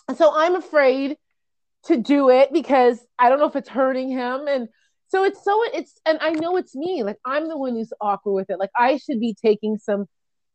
And 0.08 0.16
so 0.16 0.32
i'm 0.34 0.56
afraid 0.56 1.16
to 1.84 1.96
do 1.96 2.30
it 2.30 2.52
because 2.52 2.98
i 3.18 3.28
don't 3.28 3.38
know 3.38 3.46
if 3.46 3.56
it's 3.56 3.68
hurting 3.68 4.10
him. 4.10 4.46
And 4.48 4.68
so 5.08 5.24
it's 5.24 5.42
so 5.44 5.62
it's 5.72 6.00
and 6.06 6.18
i 6.20 6.30
know 6.30 6.56
it's 6.56 6.74
me. 6.74 7.02
Like 7.02 7.18
i'm 7.24 7.48
the 7.48 7.56
one 7.56 7.74
who's 7.74 7.92
awkward 8.00 8.32
with 8.32 8.50
it. 8.50 8.58
Like 8.58 8.70
i 8.76 8.96
should 8.96 9.20
be 9.20 9.34
taking 9.40 9.78
some 9.78 10.06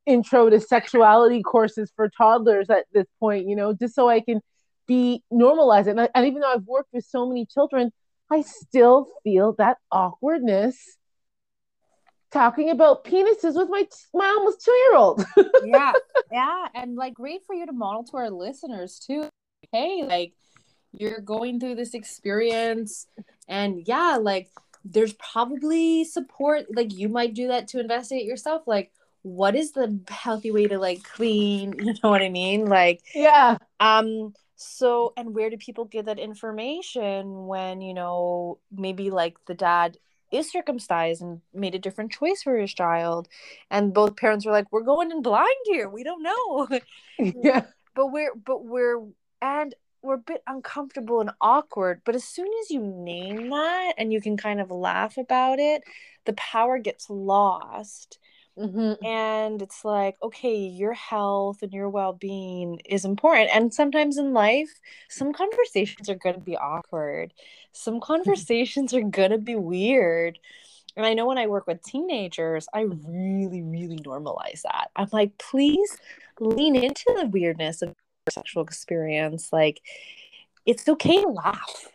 intro 0.05 0.49
to 0.49 0.59
sexuality 0.59 1.41
courses 1.41 1.91
for 1.95 2.09
toddlers 2.09 2.69
at 2.69 2.85
this 2.91 3.07
point, 3.19 3.47
you 3.47 3.55
know, 3.55 3.73
just 3.73 3.95
so 3.95 4.09
I 4.09 4.19
can 4.19 4.41
be 4.87 5.23
normalized. 5.31 5.87
And, 5.87 5.99
and 5.99 6.25
even 6.25 6.41
though 6.41 6.51
I've 6.51 6.65
worked 6.65 6.93
with 6.93 7.05
so 7.05 7.27
many 7.27 7.45
children, 7.45 7.91
I 8.31 8.41
still 8.41 9.07
feel 9.23 9.53
that 9.57 9.77
awkwardness 9.91 10.97
talking 12.31 12.71
about 12.71 13.05
penises 13.05 13.55
with 13.55 13.69
my 13.69 13.85
my 14.13 14.25
almost 14.25 14.65
two 14.65 14.71
year 14.71 14.95
old. 14.95 15.23
yeah, 15.65 15.93
yeah, 16.31 16.67
and 16.73 16.95
like 16.95 17.13
great 17.13 17.41
for 17.45 17.53
you 17.53 17.65
to 17.65 17.71
model 17.71 18.03
to 18.05 18.17
our 18.17 18.29
listeners 18.29 18.99
too. 18.99 19.29
Hey, 19.71 20.03
like 20.03 20.33
you're 20.91 21.21
going 21.21 21.59
through 21.59 21.75
this 21.75 21.93
experience, 21.93 23.07
and 23.47 23.83
yeah, 23.85 24.17
like 24.19 24.49
there's 24.83 25.13
probably 25.13 26.03
support. 26.03 26.65
Like 26.75 26.93
you 26.93 27.07
might 27.07 27.33
do 27.35 27.49
that 27.49 27.67
to 27.69 27.79
investigate 27.79 28.25
yourself. 28.25 28.63
Like 28.65 28.91
what 29.23 29.55
is 29.55 29.71
the 29.71 29.99
healthy 30.09 30.51
way 30.51 30.67
to 30.67 30.77
like 30.77 31.01
clean 31.03 31.73
you 31.79 31.93
know 32.03 32.09
what 32.09 32.21
i 32.21 32.27
mean 32.27 32.65
like 32.65 33.01
yeah 33.15 33.57
um 33.79 34.33
so 34.65 35.13
and 35.17 35.33
where 35.35 35.49
do 35.49 35.57
people 35.57 35.85
get 35.85 36.05
that 36.05 36.19
information 36.19 37.47
when 37.47 37.81
you 37.81 37.93
know 37.93 38.59
maybe 38.71 39.09
like 39.11 39.37
the 39.45 39.53
dad 39.53 39.97
is 40.31 40.51
circumcised 40.51 41.21
and 41.21 41.41
made 41.53 41.75
a 41.75 41.79
different 41.79 42.11
choice 42.11 42.41
for 42.41 42.57
his 42.57 42.73
child 42.73 43.27
and 43.69 43.93
both 43.93 44.15
parents 44.17 44.45
were 44.45 44.51
like 44.51 44.71
we're 44.71 44.81
going 44.81 45.11
in 45.11 45.21
blind 45.21 45.47
here. 45.65 45.87
We 45.87 46.03
don't 46.03 46.23
know. 46.23 46.67
Yeah. 47.19 47.65
But 47.95 48.07
we're 48.07 48.33
but 48.35 48.65
we're 48.65 49.05
and 49.41 49.75
we're 50.01 50.15
a 50.15 50.17
bit 50.17 50.41
uncomfortable 50.47 51.21
and 51.21 51.31
awkward 51.39 52.01
but 52.05 52.15
as 52.15 52.23
soon 52.23 52.49
as 52.61 52.71
you 52.71 52.81
name 52.81 53.49
that 53.49 53.93
and 53.97 54.11
you 54.11 54.19
can 54.19 54.35
kind 54.35 54.59
of 54.59 54.71
laugh 54.71 55.17
about 55.17 55.59
it 55.59 55.83
the 56.25 56.33
power 56.33 56.79
gets 56.79 57.09
lost 57.09 58.17
Mm-hmm. 58.57 59.03
And 59.03 59.61
it's 59.61 59.83
like, 59.83 60.15
okay, 60.21 60.55
your 60.55 60.93
health 60.93 61.63
and 61.63 61.73
your 61.73 61.89
well 61.89 62.13
being 62.13 62.79
is 62.85 63.03
important. 63.05 63.49
And 63.53 63.73
sometimes 63.73 64.17
in 64.17 64.33
life, 64.33 64.69
some 65.09 65.33
conversations 65.33 66.07
are 66.09 66.15
going 66.15 66.35
to 66.35 66.41
be 66.41 66.55
awkward, 66.55 67.33
some 67.71 67.99
conversations 67.99 68.93
are 68.93 69.01
going 69.01 69.31
to 69.31 69.37
be 69.39 69.55
weird. 69.55 70.37
And 70.95 71.05
I 71.05 71.15
know 71.15 71.25
when 71.25 71.39
I 71.39 71.47
work 71.47 71.65
with 71.65 71.81
teenagers, 71.83 72.67
I 72.71 72.81
really, 72.81 73.63
really 73.63 73.97
normalize 73.97 74.61
that. 74.61 74.91
I'm 74.95 75.09
like, 75.11 75.35
please 75.39 75.97
lean 76.39 76.75
into 76.75 77.05
the 77.17 77.25
weirdness 77.25 77.81
of 77.81 77.95
sexual 78.29 78.63
experience 78.63 79.51
like 79.51 79.81
it's 80.65 80.87
okay 80.87 81.21
to 81.21 81.27
laugh 81.27 81.89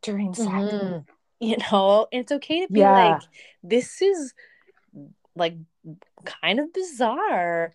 during 0.00 0.32
sex 0.32 0.48
Mhm. 0.48 1.04
you 1.38 1.56
know 1.58 2.06
it's 2.10 2.32
okay 2.32 2.66
to 2.66 2.72
be 2.72 2.80
Yeah. 2.80 2.92
like 2.92 3.22
this 3.62 4.00
is 4.00 4.32
like 5.34 5.54
kind 6.24 6.58
of 6.60 6.72
bizarre 6.72 7.72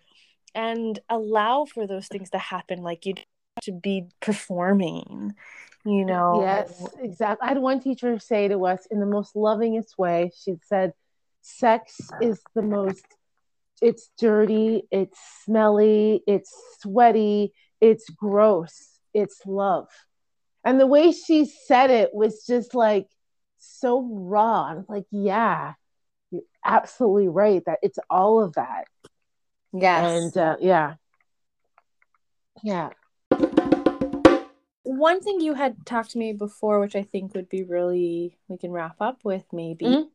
and 0.53 0.99
allow 1.09 1.65
for 1.65 1.87
those 1.87 2.07
things 2.07 2.29
to 2.29 2.37
happen 2.37 2.81
like 2.81 3.05
you 3.05 3.15
to 3.61 3.71
be 3.71 4.05
performing 4.21 5.33
you 5.85 6.05
know 6.05 6.43
Yes, 6.45 6.87
exactly. 6.99 7.45
I 7.45 7.49
had 7.49 7.57
one 7.57 7.79
teacher 7.79 8.19
say 8.19 8.47
to 8.47 8.65
us 8.65 8.85
in 8.91 8.99
the 8.99 9.05
most 9.05 9.35
lovingest 9.35 9.97
way, 9.97 10.31
she 10.39 10.55
said, 10.67 10.93
sex 11.41 11.99
is 12.21 12.41
the 12.53 12.61
most, 12.61 13.05
it's 13.81 14.09
dirty, 14.17 14.83
it's 14.91 15.19
smelly, 15.43 16.23
it's 16.27 16.53
sweaty, 16.79 17.53
it's 17.79 18.09
gross, 18.09 18.99
it's 19.13 19.41
love. 19.45 19.87
And 20.63 20.79
the 20.79 20.87
way 20.87 21.11
she 21.11 21.45
said 21.45 21.89
it 21.89 22.13
was 22.13 22.45
just 22.45 22.75
like 22.75 23.07
so 23.57 24.07
raw. 24.11 24.83
Like, 24.87 25.05
yeah, 25.09 25.73
absolutely 26.65 27.27
right 27.27 27.63
that 27.65 27.79
it's 27.81 27.99
all 28.09 28.43
of 28.43 28.53
that. 28.53 28.85
yes 29.73 30.21
And 30.35 30.37
uh, 30.37 30.55
yeah. 30.59 30.95
Yeah. 32.63 32.89
one 34.83 35.21
thing 35.21 35.39
you 35.41 35.53
had 35.55 35.85
talked 35.85 36.11
to 36.11 36.17
me 36.17 36.33
before 36.33 36.79
which 36.79 36.95
i 36.95 37.01
think 37.03 37.33
would 37.33 37.49
be 37.49 37.63
really 37.63 38.37
we 38.47 38.57
can 38.57 38.71
wrap 38.71 38.95
up 38.99 39.19
with 39.23 39.45
maybe 39.53 39.85
Mhm. 39.85 40.09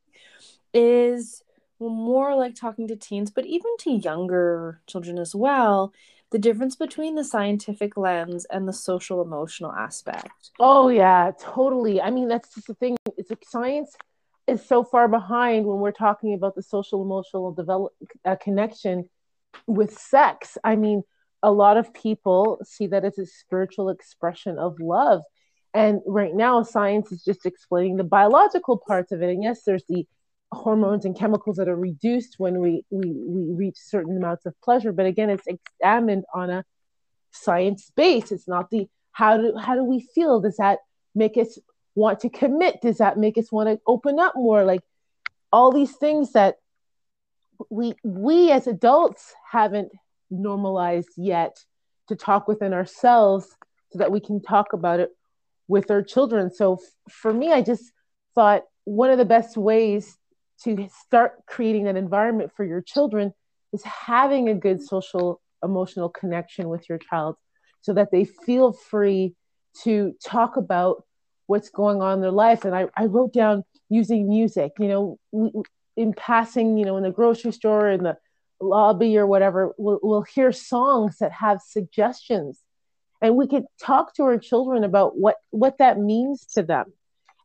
is 0.75 1.43
more 1.81 2.35
like 2.35 2.55
talking 2.55 2.87
to 2.89 2.97
teens 2.97 3.31
but 3.31 3.47
even 3.47 3.71
to 3.81 3.91
younger 3.91 4.81
children 4.87 5.19
as 5.19 5.35
well 5.35 5.93
the 6.31 6.39
difference 6.39 6.77
between 6.77 7.15
the 7.15 7.25
scientific 7.25 7.97
lens 7.97 8.45
and 8.47 8.69
the 8.69 8.73
social 8.73 9.23
emotional 9.23 9.73
aspect 9.73 10.51
Oh 10.59 10.89
yeah, 10.89 11.33
totally. 11.39 12.01
I 12.01 12.09
mean, 12.11 12.29
that's 12.29 12.55
just 12.55 12.67
the 12.67 12.75
thing. 12.75 12.97
It's 13.19 13.29
like 13.31 13.45
science 13.47 13.95
is 14.47 14.65
so 14.65 14.85
far 14.85 15.09
behind 15.09 15.67
when 15.67 15.79
we're 15.79 15.93
talking 15.93 16.35
about 16.35 16.55
the 16.55 16.63
social 16.63 17.03
emotional 17.03 17.53
develop 17.53 17.93
uh, 18.25 18.37
connection 18.37 19.09
with 19.67 19.99
sex. 19.99 20.57
I 20.63 20.77
mean, 20.77 21.03
a 21.43 21.51
lot 21.51 21.77
of 21.77 21.93
people 21.93 22.59
see 22.65 22.87
that 22.89 23.05
as 23.05 23.19
a 23.19 23.27
spiritual 23.27 23.89
expression 23.89 24.59
of 24.59 24.79
love. 24.81 25.23
And 25.75 26.01
right 26.07 26.35
now, 26.35 26.63
science 26.63 27.13
is 27.13 27.23
just 27.23 27.45
explaining 27.45 27.97
the 27.97 28.05
biological 28.05 28.79
parts 28.79 29.13
of 29.13 29.23
it. 29.23 29.31
And 29.31 29.43
yes, 29.43 29.63
there's 29.65 29.85
the 29.89 30.07
hormones 30.53 31.05
and 31.05 31.19
chemicals 31.19 31.57
that 31.57 31.69
are 31.69 31.77
reduced 31.77 32.37
when 32.39 32.61
we, 32.61 32.83
we, 32.91 33.13
we 33.13 33.53
reach 33.53 33.77
certain 33.77 34.17
amounts 34.17 34.47
of 34.47 34.55
pleasure. 34.63 34.93
But 34.93 35.07
again, 35.07 35.29
it's 35.29 35.47
examined 35.47 36.25
on 36.33 36.51
a 36.51 36.65
science 37.33 37.91
base. 37.95 38.33
It's 38.33 38.49
not 38.49 38.71
the 38.71 38.89
how 39.13 39.37
do 39.37 39.55
how 39.57 39.75
do 39.75 39.85
we 39.85 40.01
feel? 40.15 40.41
Does 40.41 40.57
that 40.57 40.79
make 41.15 41.37
us 41.37 41.59
want 41.97 42.21
to 42.21 42.29
commit? 42.29 42.81
Does 42.81 42.99
that 42.99 43.19
make 43.19 43.37
us 43.37 43.51
want 43.51 43.69
to 43.69 43.81
open 43.87 44.21
up 44.21 44.35
more? 44.37 44.65
Like 44.65 44.83
all 45.53 45.73
these 45.73 45.97
things 45.97 46.33
that 46.33 46.57
we 47.71 47.95
we 48.05 48.53
as 48.53 48.69
adults 48.69 49.35
haven't 49.51 49.91
normalized 50.31 51.09
yet 51.17 51.57
to 52.09 52.15
talk 52.15 52.47
within 52.47 52.73
ourselves 52.73 53.57
so 53.91 53.99
that 53.99 54.13
we 54.13 54.21
can 54.21 54.41
talk 54.41 54.73
about 54.73 55.01
it 55.01 55.11
with 55.67 55.91
our 55.91 56.03
children. 56.03 56.53
So 56.53 56.75
f- 56.75 56.81
for 57.11 57.33
me, 57.33 57.53
I 57.53 57.63
just 57.63 57.91
thought 58.35 58.63
one 58.85 59.11
of 59.11 59.19
the 59.19 59.25
best 59.25 59.57
ways 59.57 60.17
to 60.63 60.89
start 61.05 61.45
creating 61.47 61.85
that 61.85 61.97
environment 61.97 62.53
for 62.55 62.65
your 62.65 62.81
children 62.81 63.33
is 63.73 63.83
having 63.83 64.49
a 64.49 64.55
good 64.55 64.83
social 64.83 65.41
emotional 65.65 66.09
connection 66.09 66.69
with 66.69 66.89
your 66.89 66.99
child 66.99 67.37
so 67.81 67.93
that 67.95 68.11
they 68.13 68.25
feel 68.25 68.73
free 68.73 69.35
to 69.83 70.15
talk 70.25 70.57
about 70.57 71.05
what's 71.47 71.71
going 71.71 72.03
on 72.03 72.15
in 72.15 72.21
their 72.21 72.31
life. 72.31 72.65
And 72.65 72.75
I, 72.75 72.87
I 72.97 73.07
wrote 73.07 73.33
down 73.33 73.65
using 73.89 74.29
music, 74.29 74.73
you 74.79 74.89
know, 74.89 75.19
in 75.97 76.13
passing, 76.13 76.77
you 76.77 76.85
know, 76.85 76.97
in 76.97 77.03
the 77.03 77.11
grocery 77.11 77.53
store, 77.53 77.89
in 77.89 78.03
the 78.03 78.17
lobby 78.61 79.17
or 79.19 79.27
whatever, 79.27 79.73
we'll, 79.79 80.01
we'll 80.03 80.23
hear 80.23 80.53
songs 80.53 81.19
that 81.19 81.33
have 81.33 81.61
suggestions. 81.61 82.61
And 83.23 83.37
we 83.37 83.47
could 83.47 83.65
talk 83.83 84.15
to 84.17 84.25
our 84.25 84.39
children 84.39 84.85
about 84.85 85.17
what, 85.17 85.37
what 85.51 85.79
that 85.79 85.99
means 85.99 86.45
to 86.55 86.63
them. 86.63 86.93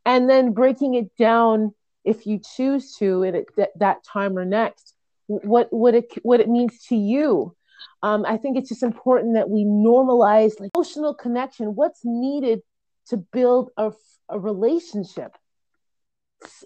And 0.04 0.28
then 0.28 0.52
breaking 0.52 0.94
it 0.94 1.16
down, 1.16 1.74
if 2.04 2.26
you 2.26 2.40
choose 2.56 2.96
to, 2.96 3.24
at 3.24 3.68
that 3.76 4.04
time 4.04 4.36
or 4.36 4.44
next, 4.44 4.94
what, 5.26 5.72
what, 5.72 5.94
it, 5.94 6.12
what 6.22 6.40
it 6.40 6.48
means 6.48 6.78
to 6.88 6.96
you 6.96 7.54
um, 8.02 8.24
I 8.26 8.36
think 8.36 8.56
it's 8.56 8.68
just 8.68 8.82
important 8.82 9.34
that 9.34 9.48
we 9.48 9.64
normalize 9.64 10.58
like 10.58 10.70
emotional 10.74 11.14
connection. 11.14 11.74
What's 11.74 12.00
needed 12.04 12.62
to 13.06 13.16
build 13.16 13.70
a, 13.76 13.92
a 14.28 14.38
relationship, 14.38 15.36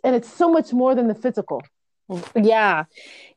and 0.05 0.15
it's 0.15 0.33
so 0.33 0.51
much 0.51 0.73
more 0.73 0.95
than 0.95 1.09
the 1.09 1.15
physical. 1.15 1.63
Yeah. 2.35 2.85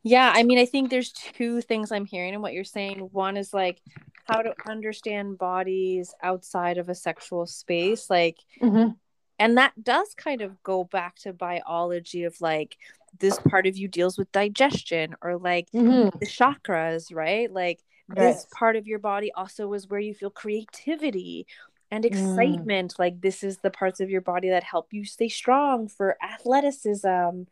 Yeah. 0.03 0.31
I 0.33 0.43
mean, 0.43 0.59
I 0.59 0.65
think 0.65 0.89
there's 0.89 1.11
two 1.11 1.59
things 1.61 1.91
I'm 1.91 2.05
hearing 2.05 2.35
in 2.35 2.41
what 2.41 2.53
you're 2.53 2.63
saying. 2.63 2.99
One 3.11 3.35
is 3.35 3.53
like 3.53 3.81
how 4.25 4.41
to 4.43 4.53
understand 4.67 5.39
bodies 5.39 6.13
outside 6.21 6.77
of 6.77 6.87
a 6.87 6.93
sexual 6.95 7.47
space. 7.47 8.09
Like, 8.11 8.37
Mhm. 8.61 8.95
and 9.39 9.57
that 9.57 9.73
does 9.83 10.13
kind 10.13 10.41
of 10.41 10.61
go 10.61 10.83
back 10.83 11.15
to 11.21 11.33
biology 11.33 12.25
of 12.25 12.39
like 12.41 12.77
this 13.17 13.39
part 13.39 13.65
of 13.65 13.75
you 13.75 13.87
deals 13.87 14.19
with 14.19 14.31
digestion 14.31 15.15
or 15.23 15.37
like 15.37 15.67
Mhm. 15.71 16.11
the 16.19 16.27
chakras, 16.27 17.13
right? 17.13 17.51
Like 17.51 17.79
this 18.07 18.45
part 18.53 18.75
of 18.75 18.85
your 18.87 18.99
body 18.99 19.31
also 19.31 19.71
is 19.73 19.87
where 19.87 19.99
you 19.99 20.13
feel 20.13 20.29
creativity 20.29 21.47
and 21.91 22.05
Mm. 22.09 22.69
excitement. 22.69 22.95
Like 22.99 23.21
this 23.21 23.43
is 23.43 23.59
the 23.59 23.71
parts 23.71 23.99
of 23.99 24.09
your 24.09 24.21
body 24.21 24.49
that 24.49 24.63
help 24.63 24.87
you 24.93 25.05
stay 25.05 25.29
strong 25.29 25.87
for 25.87 26.17
athleticism. 26.23 27.43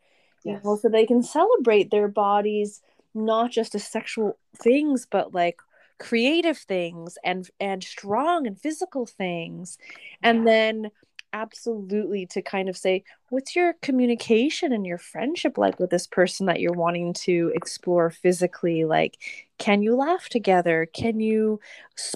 You 0.44 0.52
Yes. 0.52 0.64
know, 0.64 0.76
so 0.76 0.88
they 0.88 1.06
can 1.06 1.22
celebrate 1.22 1.90
their 1.90 2.08
bodies 2.08 2.82
not 3.14 3.50
just 3.50 3.74
as 3.74 3.86
sexual 3.86 4.38
things, 4.56 5.06
but 5.10 5.34
like 5.34 5.58
creative 5.98 6.58
things 6.58 7.18
and 7.24 7.48
and 7.60 7.82
strong 7.82 8.46
and 8.46 8.58
physical 8.58 9.06
things. 9.06 9.78
And 10.22 10.46
then 10.46 10.90
absolutely 11.34 12.24
to 12.24 12.40
kind 12.40 12.70
of 12.70 12.76
say 12.76 13.04
what's 13.28 13.54
your 13.54 13.74
communication 13.82 14.72
and 14.72 14.86
your 14.86 14.96
friendship 14.96 15.58
like 15.58 15.78
with 15.78 15.90
this 15.90 16.06
person 16.06 16.46
that 16.46 16.58
you're 16.58 16.72
wanting 16.72 17.12
to 17.12 17.52
explore 17.54 18.08
physically 18.08 18.86
like 18.86 19.18
can 19.58 19.82
you 19.82 19.94
laugh 19.94 20.30
together 20.30 20.88
can 20.94 21.20
you 21.20 21.60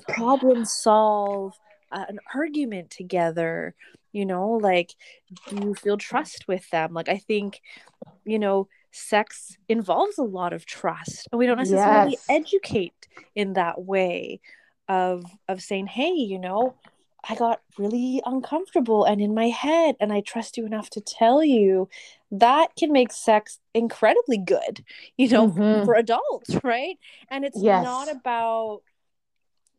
problem 0.09 0.65
solve 0.65 1.53
uh, 1.93 2.05
an 2.09 2.19
argument 2.35 2.91
together 2.91 3.75
you 4.13 4.27
know 4.27 4.51
like 4.51 4.95
do 5.47 5.57
you 5.57 5.75
feel 5.75 5.97
trust 5.97 6.47
with 6.49 6.69
them 6.71 6.93
like 6.95 7.09
i 7.09 7.19
think 7.19 7.61
you 8.25 8.39
know 8.39 8.69
sex 8.91 9.57
involves 9.69 10.19
a 10.19 10.23
lot 10.23 10.53
of 10.53 10.67
trust 10.67 11.29
and 11.33 11.39
we 11.39 11.47
don't 11.47 11.57
necessarily 11.59 12.19
Yes. 12.19 12.27
educate 12.29 13.09
in 13.35 13.55
that 13.55 13.83
way 13.83 14.41
of 14.89 15.25
of 15.49 15.63
saying 15.63 15.87
hey 15.87 16.11
you 16.13 16.39
know 16.39 16.77
I 17.29 17.37
got 17.37 17.61
really 17.79 18.21
uncomfortable 18.27 19.05
and 19.05 19.21
in 19.21 19.33
my 19.33 19.47
head, 19.49 19.95
and 20.01 20.13
I 20.13 20.23
trust 20.23 20.57
you 20.57 20.67
enough 20.67 20.91
to 20.91 21.01
tell 21.01 21.45
you 21.45 21.89
that 22.33 22.75
can 22.77 22.91
make 22.93 23.13
sex 23.13 23.61
incredibly 23.75 24.39
good, 24.39 24.85
you 25.17 25.29
know, 25.29 25.47
Mhm. 25.47 25.85
for 25.85 25.95
adults, 25.95 26.57
right? 26.65 26.99
And 27.31 27.45
it's 27.45 27.63
Yes. 27.63 27.65
not 27.65 28.11
about 28.11 28.83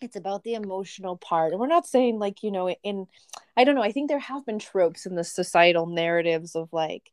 it's 0.03 0.15
about 0.15 0.43
the 0.43 0.53
emotional 0.53 1.17
part. 1.17 1.51
And 1.51 1.59
we're 1.59 1.67
not 1.67 1.87
saying 1.87 2.19
like, 2.19 2.43
you 2.43 2.51
know, 2.51 2.69
in 2.69 3.07
I 3.55 3.63
don't 3.63 3.75
know, 3.75 3.83
I 3.83 3.91
think 3.91 4.09
there 4.09 4.19
have 4.19 4.45
been 4.45 4.59
tropes 4.59 5.05
in 5.05 5.15
the 5.15 5.23
societal 5.23 5.85
narratives 5.85 6.55
of 6.55 6.71
like 6.71 7.11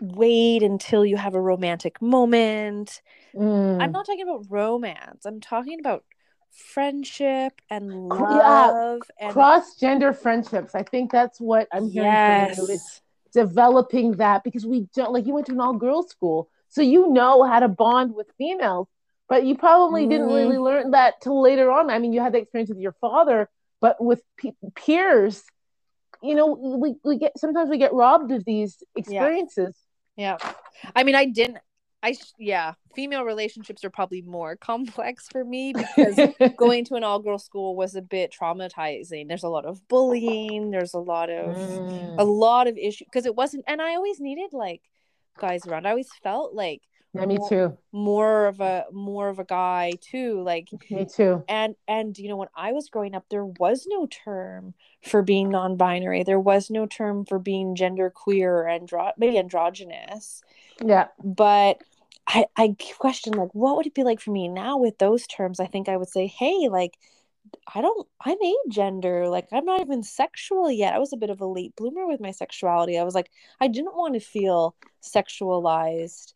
wait 0.00 0.62
until 0.62 1.04
you 1.04 1.16
have 1.16 1.34
a 1.34 1.40
romantic 1.40 2.00
moment. 2.02 3.00
Mm. 3.34 3.80
I'm 3.80 3.92
not 3.92 4.06
talking 4.06 4.22
about 4.22 4.46
romance. 4.48 5.24
I'm 5.24 5.40
talking 5.40 5.78
about 5.80 6.04
friendship 6.50 7.60
and 7.70 8.10
Cr- 8.10 8.22
yeah, 8.30 8.98
and 9.20 9.32
Cross 9.32 9.76
gender 9.76 10.12
friendships. 10.12 10.74
I 10.74 10.82
think 10.82 11.10
that's 11.10 11.40
what 11.40 11.68
I'm 11.72 11.88
hearing 11.88 12.54
from 12.54 12.64
you. 12.66 12.74
It's 12.74 13.00
yes. 13.00 13.00
developing 13.32 14.12
that 14.12 14.44
because 14.44 14.66
we 14.66 14.88
don't 14.94 15.12
like 15.12 15.26
you 15.26 15.34
went 15.34 15.46
to 15.46 15.52
an 15.52 15.60
all 15.60 15.74
girls 15.74 16.10
school, 16.10 16.48
so 16.68 16.82
you 16.82 17.12
know 17.12 17.42
how 17.44 17.60
to 17.60 17.68
bond 17.68 18.14
with 18.14 18.28
females, 18.38 18.88
but 19.28 19.44
you 19.44 19.56
probably 19.56 20.06
didn't 20.06 20.28
Mhm. 20.28 20.34
really 20.36 20.58
learn 20.58 20.90
that 20.92 21.20
till 21.20 21.40
later 21.40 21.70
on. 21.70 21.90
I 21.90 21.98
mean, 21.98 22.12
you 22.12 22.20
had 22.20 22.32
the 22.32 22.38
experience 22.38 22.68
with 22.70 22.78
your 22.78 22.92
father, 23.00 23.48
but 23.80 24.02
with 24.02 24.22
pe- 24.36 24.52
peers, 24.74 25.42
you 26.22 26.34
know, 26.34 26.46
we, 26.46 26.94
we 27.04 27.18
get 27.18 27.38
sometimes 27.38 27.68
we 27.70 27.78
get 27.78 27.92
robbed 27.92 28.30
of 28.32 28.44
these 28.44 28.82
experiences. 28.96 29.76
Yeah. 30.16 30.38
I 30.94 31.02
mean, 31.04 31.14
I 31.14 31.26
didn't. 31.26 31.58
I 32.02 32.12
sh- 32.12 32.32
yeah. 32.38 32.74
Female 32.94 33.24
relationships 33.24 33.82
are 33.82 33.90
probably 33.90 34.20
more 34.22 34.56
complex 34.70 35.26
for 35.28 35.42
me 35.44 35.72
because 35.72 36.18
going 36.56 36.84
to 36.86 36.94
an 36.96 37.02
all 37.04 37.18
girl 37.18 37.38
school 37.38 37.74
was 37.76 37.94
a 37.94 38.02
bit 38.02 38.30
traumatizing. 38.32 39.26
There's 39.26 39.42
a 39.42 39.48
lot 39.48 39.64
of 39.64 39.86
bullying. 39.88 40.70
There's 40.70 40.94
a 40.94 40.98
lot 40.98 41.30
of 41.30 41.56
Mm. 41.56 42.14
a 42.18 42.24
lot 42.24 42.66
of 42.68 42.76
issues 42.76 43.06
because 43.06 43.26
it 43.26 43.34
wasn't. 43.34 43.64
And 43.66 43.80
I 43.82 43.94
always 43.94 44.20
needed 44.20 44.52
like 44.52 44.82
guys 45.38 45.66
around. 45.66 45.86
I 45.86 45.90
always 45.90 46.10
felt 46.22 46.54
like 46.54 46.82
Yeah, 47.14 47.26
me 47.26 47.38
too. 47.48 47.76
More 47.92 48.46
of 48.46 48.60
a 48.60 48.86
more 48.92 49.28
of 49.28 49.38
a 49.38 49.44
guy 49.44 49.92
too. 50.00 50.42
Like 50.42 50.68
me 50.90 51.06
too. 51.06 51.44
And 51.48 51.76
and 51.86 52.18
you 52.18 52.28
know 52.28 52.36
when 52.36 52.48
I 52.56 52.72
was 52.72 52.88
growing 52.88 53.14
up, 53.14 53.24
there 53.30 53.44
was 53.44 53.86
no 53.88 54.06
term 54.06 54.74
for 55.04 55.22
being 55.22 55.48
non-binary. 55.48 56.24
There 56.24 56.40
was 56.40 56.70
no 56.70 56.86
term 56.86 57.24
for 57.24 57.38
being 57.38 57.76
gender 57.76 58.10
queer 58.10 58.62
or 58.62 58.64
andro- 58.64 59.12
maybe 59.16 59.38
androgynous. 59.38 60.42
Yeah. 60.84 61.08
But 61.22 61.82
I 62.26 62.46
I 62.56 62.74
question 62.98 63.34
like 63.34 63.54
what 63.54 63.76
would 63.76 63.86
it 63.86 63.94
be 63.94 64.02
like 64.02 64.20
for 64.20 64.32
me 64.32 64.48
now 64.48 64.76
with 64.78 64.98
those 64.98 65.26
terms? 65.26 65.60
I 65.60 65.66
think 65.66 65.88
I 65.88 65.96
would 65.96 66.08
say, 66.08 66.26
hey, 66.26 66.68
like 66.68 66.98
I 67.74 67.80
don't 67.80 68.08
I'm 68.20 68.38
agender. 68.68 69.30
Like 69.30 69.48
I'm 69.52 69.64
not 69.64 69.80
even 69.80 70.02
sexual 70.02 70.70
yet. 70.70 70.94
I 70.94 70.98
was 70.98 71.12
a 71.12 71.16
bit 71.16 71.30
of 71.30 71.40
a 71.40 71.46
late 71.46 71.76
bloomer 71.76 72.06
with 72.06 72.20
my 72.20 72.30
sexuality. 72.30 72.98
I 72.98 73.04
was 73.04 73.14
like 73.14 73.30
I 73.60 73.68
didn't 73.68 73.96
want 73.96 74.14
to 74.14 74.20
feel 74.20 74.74
sexualized 75.02 76.34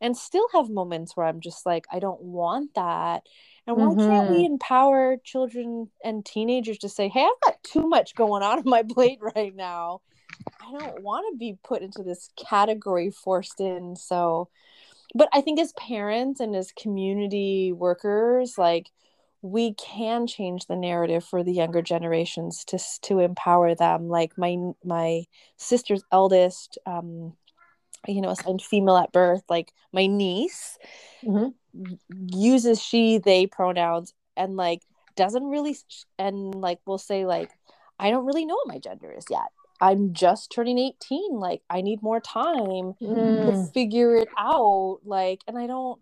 and 0.00 0.16
still 0.16 0.46
have 0.52 0.70
moments 0.70 1.16
where 1.16 1.26
I'm 1.26 1.40
just 1.40 1.66
like 1.66 1.86
I 1.92 1.98
don't 1.98 2.22
want 2.22 2.74
that. 2.74 3.22
And 3.66 3.76
why 3.76 3.84
mm-hmm. 3.84 4.00
can't 4.00 4.30
we 4.30 4.36
mm-hmm. 4.38 4.52
empower 4.54 5.16
children 5.22 5.90
and 6.02 6.24
teenagers 6.24 6.78
to 6.78 6.88
say, 6.88 7.08
"Hey, 7.08 7.22
I've 7.24 7.40
got 7.44 7.62
too 7.62 7.88
much 7.88 8.14
going 8.14 8.42
on 8.42 8.58
on 8.58 8.64
my 8.64 8.82
plate 8.88 9.18
right 9.20 9.54
now. 9.54 10.00
I 10.60 10.78
don't 10.78 11.02
want 11.02 11.26
to 11.32 11.38
be 11.38 11.58
put 11.62 11.82
into 11.82 12.02
this 12.02 12.30
category 12.36 13.10
forced 13.10 13.60
in." 13.60 13.96
So 13.96 14.48
but 15.14 15.28
I 15.32 15.40
think 15.40 15.58
as 15.58 15.72
parents 15.72 16.40
and 16.40 16.54
as 16.54 16.72
community 16.72 17.72
workers, 17.72 18.56
like 18.56 18.90
we 19.42 19.74
can 19.74 20.26
change 20.26 20.66
the 20.66 20.76
narrative 20.76 21.24
for 21.24 21.42
the 21.42 21.52
younger 21.52 21.82
generations 21.82 22.64
to 22.66 22.78
to 23.02 23.20
empower 23.20 23.74
them 23.74 24.08
like 24.08 24.36
my 24.36 24.56
my 24.84 25.24
sister's 25.56 26.02
eldest 26.12 26.78
um 26.84 27.32
you 28.06 28.20
know 28.20 28.30
assigned 28.30 28.62
female 28.62 28.96
at 28.96 29.12
birth 29.12 29.42
like 29.48 29.72
my 29.92 30.06
niece 30.06 30.78
mm-hmm. 31.22 31.48
uses 32.28 32.80
she 32.82 33.18
they 33.18 33.46
pronouns 33.46 34.14
and 34.36 34.56
like 34.56 34.82
doesn't 35.16 35.44
really 35.44 35.76
and 36.18 36.54
like 36.54 36.78
will 36.86 36.98
say 36.98 37.26
like 37.26 37.50
i 37.98 38.10
don't 38.10 38.24
really 38.24 38.46
know 38.46 38.54
what 38.54 38.68
my 38.68 38.78
gender 38.78 39.12
is 39.12 39.24
yet. 39.30 39.48
I'm 39.82 40.12
just 40.12 40.52
turning 40.52 40.78
18 40.78 41.32
like 41.38 41.62
i 41.70 41.80
need 41.80 42.02
more 42.02 42.20
time 42.20 42.94
mm. 43.00 43.46
to 43.46 43.72
figure 43.72 44.14
it 44.16 44.28
out. 44.38 45.00
Like 45.04 45.40
and 45.46 45.58
i 45.58 45.66
don't 45.66 46.00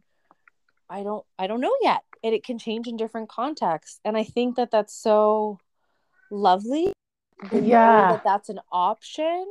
i 0.91 1.03
don't 1.03 1.25
i 1.39 1.47
don't 1.47 1.61
know 1.61 1.75
yet. 1.83 2.03
And 2.25 2.35
it 2.35 2.45
can 2.45 2.59
change 2.59 2.87
in 2.89 2.97
different 2.97 3.29
contexts. 3.29 4.01
And 4.05 4.17
i 4.17 4.25
think 4.25 4.57
that 4.57 4.71
that's 4.71 4.95
so 4.95 5.59
lovely 6.31 6.93
yeah. 7.53 8.13
that 8.13 8.25
that's 8.25 8.49
an 8.49 8.61
option 8.71 9.47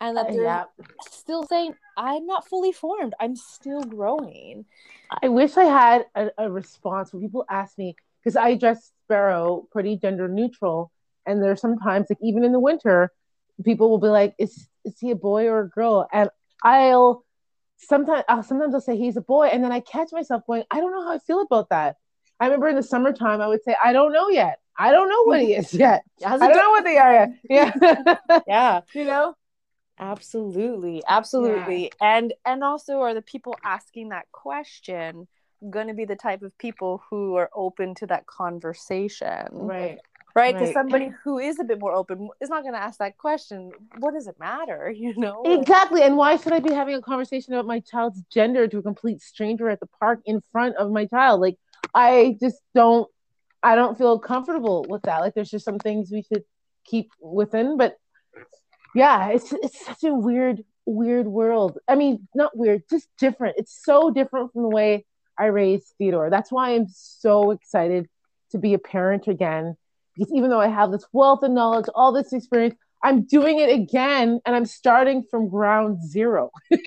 and 0.00 0.16
that 0.16 0.26
uh, 0.26 0.32
they're 0.32 0.42
yeah. 0.42 0.64
still 1.08 1.44
saying 1.46 1.74
i'm 1.96 2.26
not 2.26 2.46
fully 2.48 2.72
formed 2.72 3.14
i'm 3.20 3.36
still 3.36 3.82
growing 3.82 4.64
i 5.22 5.28
wish 5.28 5.56
i 5.56 5.64
had 5.64 6.06
a, 6.14 6.30
a 6.38 6.50
response 6.50 7.12
when 7.12 7.22
people 7.22 7.44
ask 7.50 7.76
me 7.78 7.94
because 8.22 8.36
i 8.36 8.54
dress 8.54 8.92
sparrow 9.04 9.66
pretty 9.72 9.96
gender 9.96 10.28
neutral 10.28 10.90
and 11.26 11.42
there's 11.42 11.60
sometimes 11.60 12.06
like 12.10 12.18
even 12.22 12.44
in 12.44 12.52
the 12.52 12.60
winter 12.60 13.10
people 13.64 13.90
will 13.90 13.98
be 13.98 14.08
like 14.08 14.34
is 14.38 14.68
is 14.84 14.98
he 15.00 15.10
a 15.10 15.16
boy 15.16 15.46
or 15.46 15.60
a 15.60 15.68
girl 15.68 16.08
and 16.12 16.28
i'll 16.62 17.24
sometimes 17.78 18.24
I'll, 18.28 18.42
sometimes 18.42 18.74
I'll 18.74 18.80
say 18.80 18.96
he's 18.96 19.16
a 19.16 19.20
boy, 19.20 19.46
and 19.46 19.62
then 19.62 19.72
I 19.72 19.80
catch 19.80 20.08
myself 20.12 20.42
going, 20.46 20.64
I 20.70 20.80
don't 20.80 20.92
know 20.92 21.04
how 21.04 21.12
I 21.12 21.18
feel 21.18 21.40
about 21.40 21.70
that. 21.70 21.96
I 22.40 22.46
remember 22.46 22.68
in 22.68 22.76
the 22.76 22.82
summertime, 22.82 23.40
I 23.40 23.46
would 23.46 23.62
say, 23.64 23.74
I 23.82 23.92
don't 23.92 24.12
know 24.12 24.28
yet. 24.28 24.60
I 24.78 24.90
don't 24.90 25.08
know 25.08 25.22
what 25.24 25.40
he 25.40 25.54
is 25.54 25.72
yet. 25.72 26.04
I 26.26 26.36
don't 26.36 26.56
know 26.56 26.70
what 26.70 26.84
they 26.84 26.98
are 26.98 27.12
yet. 27.12 27.28
Yeah, 27.48 28.18
yeah, 28.46 28.80
you 28.92 29.04
know. 29.04 29.34
Absolutely, 29.98 31.02
absolutely, 31.08 31.84
yeah. 31.84 32.16
and 32.16 32.34
and 32.44 32.62
also 32.62 33.00
are 33.00 33.14
the 33.14 33.22
people 33.22 33.56
asking 33.64 34.10
that 34.10 34.30
question 34.30 35.26
going 35.70 35.88
to 35.88 35.94
be 35.94 36.04
the 36.04 36.16
type 36.16 36.42
of 36.42 36.56
people 36.58 37.02
who 37.08 37.36
are 37.36 37.50
open 37.54 37.94
to 37.96 38.06
that 38.06 38.26
conversation, 38.26 39.46
right? 39.52 39.98
right? 40.34 40.54
Because 40.54 40.68
right. 40.68 40.74
somebody 40.74 41.10
who 41.24 41.38
is 41.38 41.58
a 41.58 41.64
bit 41.64 41.80
more 41.80 41.92
open 41.92 42.28
is 42.40 42.50
not 42.50 42.62
going 42.62 42.74
to 42.74 42.80
ask 42.80 42.98
that 42.98 43.16
question. 43.16 43.72
What 43.98 44.12
does 44.12 44.26
it 44.26 44.38
matter? 44.38 44.94
You 44.96 45.14
know 45.16 45.42
exactly. 45.44 46.02
And 46.02 46.16
why 46.16 46.36
should 46.36 46.52
I 46.52 46.60
be 46.60 46.72
having 46.72 46.94
a 46.94 47.02
conversation 47.02 47.54
about 47.54 47.66
my 47.66 47.80
child's 47.80 48.22
gender 48.32 48.66
to 48.66 48.78
a 48.78 48.82
complete 48.82 49.22
stranger 49.22 49.68
at 49.68 49.80
the 49.80 49.86
park 50.00 50.20
in 50.26 50.40
front 50.52 50.76
of 50.76 50.90
my 50.90 51.06
child? 51.06 51.40
Like, 51.40 51.56
I 51.94 52.36
just 52.40 52.60
don't. 52.74 53.08
I 53.62 53.74
don't 53.74 53.96
feel 53.96 54.18
comfortable 54.18 54.84
with 54.88 55.02
that. 55.02 55.20
Like, 55.20 55.34
there's 55.34 55.50
just 55.50 55.64
some 55.64 55.78
things 55.78 56.10
we 56.10 56.22
should 56.22 56.44
keep 56.84 57.10
within. 57.20 57.76
But 57.76 57.96
yeah, 58.96 59.28
it's 59.28 59.52
it's 59.52 59.84
such 59.84 60.04
a 60.04 60.12
weird 60.12 60.64
weird 60.86 61.26
world. 61.26 61.78
I 61.88 61.96
mean, 61.96 62.28
not 62.34 62.56
weird, 62.56 62.82
just 62.88 63.08
different. 63.18 63.56
It's 63.58 63.78
so 63.84 64.10
different 64.10 64.52
from 64.52 64.62
the 64.62 64.68
way 64.68 65.04
I 65.38 65.46
raised 65.46 65.92
Theodore. 65.98 66.30
That's 66.30 66.50
why 66.50 66.74
I'm 66.74 66.86
so 66.88 67.50
excited 67.50 68.08
to 68.52 68.58
be 68.58 68.74
a 68.74 68.78
parent 68.78 69.26
again 69.26 69.76
because 70.16 70.32
even 70.32 70.50
though 70.50 70.60
I 70.60 70.68
have 70.68 70.90
this 70.90 71.04
wealth 71.12 71.42
of 71.42 71.50
knowledge, 71.50 71.86
all 71.94 72.12
this 72.12 72.32
experience, 72.32 72.74
I'm 73.02 73.22
doing 73.22 73.60
it 73.60 73.68
again 73.68 74.40
and 74.46 74.56
I'm 74.56 74.64
starting 74.64 75.24
from 75.30 75.48
ground 75.48 75.98
zero. 76.08 76.50
in 76.70 76.80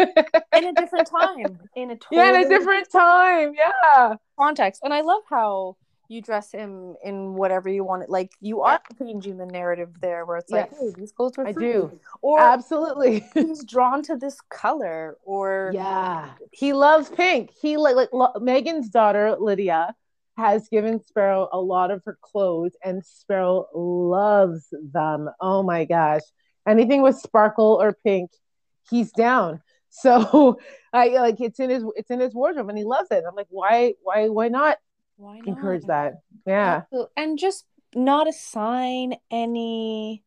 a 0.51 0.73
different 0.73 1.09
time. 1.09 1.59
In 1.75 1.91
a 1.91 1.95
totally 1.95 2.21
Yeah, 2.21 2.29
in 2.29 2.45
a 2.45 2.49
different 2.49 2.91
time. 2.91 3.53
Yeah. 3.55 4.15
Context. 4.37 4.81
And 4.83 4.93
I 4.93 5.01
love 5.01 5.21
how 5.29 5.77
you 6.09 6.21
dress 6.21 6.51
him 6.51 6.95
in 7.03 7.35
whatever 7.35 7.69
you 7.69 7.83
want. 7.83 8.09
Like 8.09 8.31
you 8.41 8.61
are 8.61 8.81
changing 8.97 9.37
the 9.37 9.45
narrative 9.45 10.01
there 10.01 10.25
where 10.25 10.37
it's 10.37 10.51
like, 10.51 10.71
hey, 10.71 10.91
these 10.97 11.11
clothes 11.11 11.37
are 11.37 11.47
I 11.47 11.51
do. 11.51 11.91
Or 12.21 12.39
absolutely 12.41 13.23
he's 13.33 13.63
drawn 13.63 14.01
to 14.03 14.17
this 14.17 14.41
color 14.49 15.17
or 15.23 15.71
Yeah. 15.73 16.31
He 16.51 16.73
loves 16.73 17.09
pink. 17.09 17.51
He 17.61 17.77
like 17.77 17.95
like 17.95 18.09
lo- 18.11 18.33
Megan's 18.41 18.89
daughter, 18.89 19.35
Lydia 19.39 19.95
has 20.37 20.67
given 20.69 21.03
Sparrow 21.03 21.49
a 21.51 21.59
lot 21.59 21.91
of 21.91 22.01
her 22.05 22.17
clothes, 22.21 22.71
and 22.83 23.05
Sparrow 23.05 23.67
loves 23.73 24.73
them. 24.93 25.29
Oh 25.39 25.61
my 25.63 25.85
gosh. 25.85 26.21
Anything 26.67 27.01
with 27.01 27.17
sparkle 27.17 27.77
or 27.81 27.93
pink, 28.03 28.31
he's 28.89 29.11
down. 29.11 29.61
So 29.91 30.59
I 30.93 31.07
like 31.07 31.41
it's 31.41 31.59
in 31.59 31.71
his 31.71 31.83
it's 31.95 32.11
in 32.11 32.19
his 32.19 32.35
wardrobe 32.35 32.69
and 32.69 32.77
he 32.77 32.83
loves 32.83 33.07
it. 33.09 33.23
I'm 33.27 33.33
like, 33.35 33.47
why 33.49 33.95
why 34.03 34.29
why 34.29 34.47
not 34.47 34.77
why 35.19 35.37
not? 35.37 35.47
encourage 35.47 35.83
that? 35.85 36.21
Yeah. 36.47 36.83
And 37.15 37.37
just 37.37 37.65
not 37.93 38.27
assign 38.27 39.15
any 39.29 40.23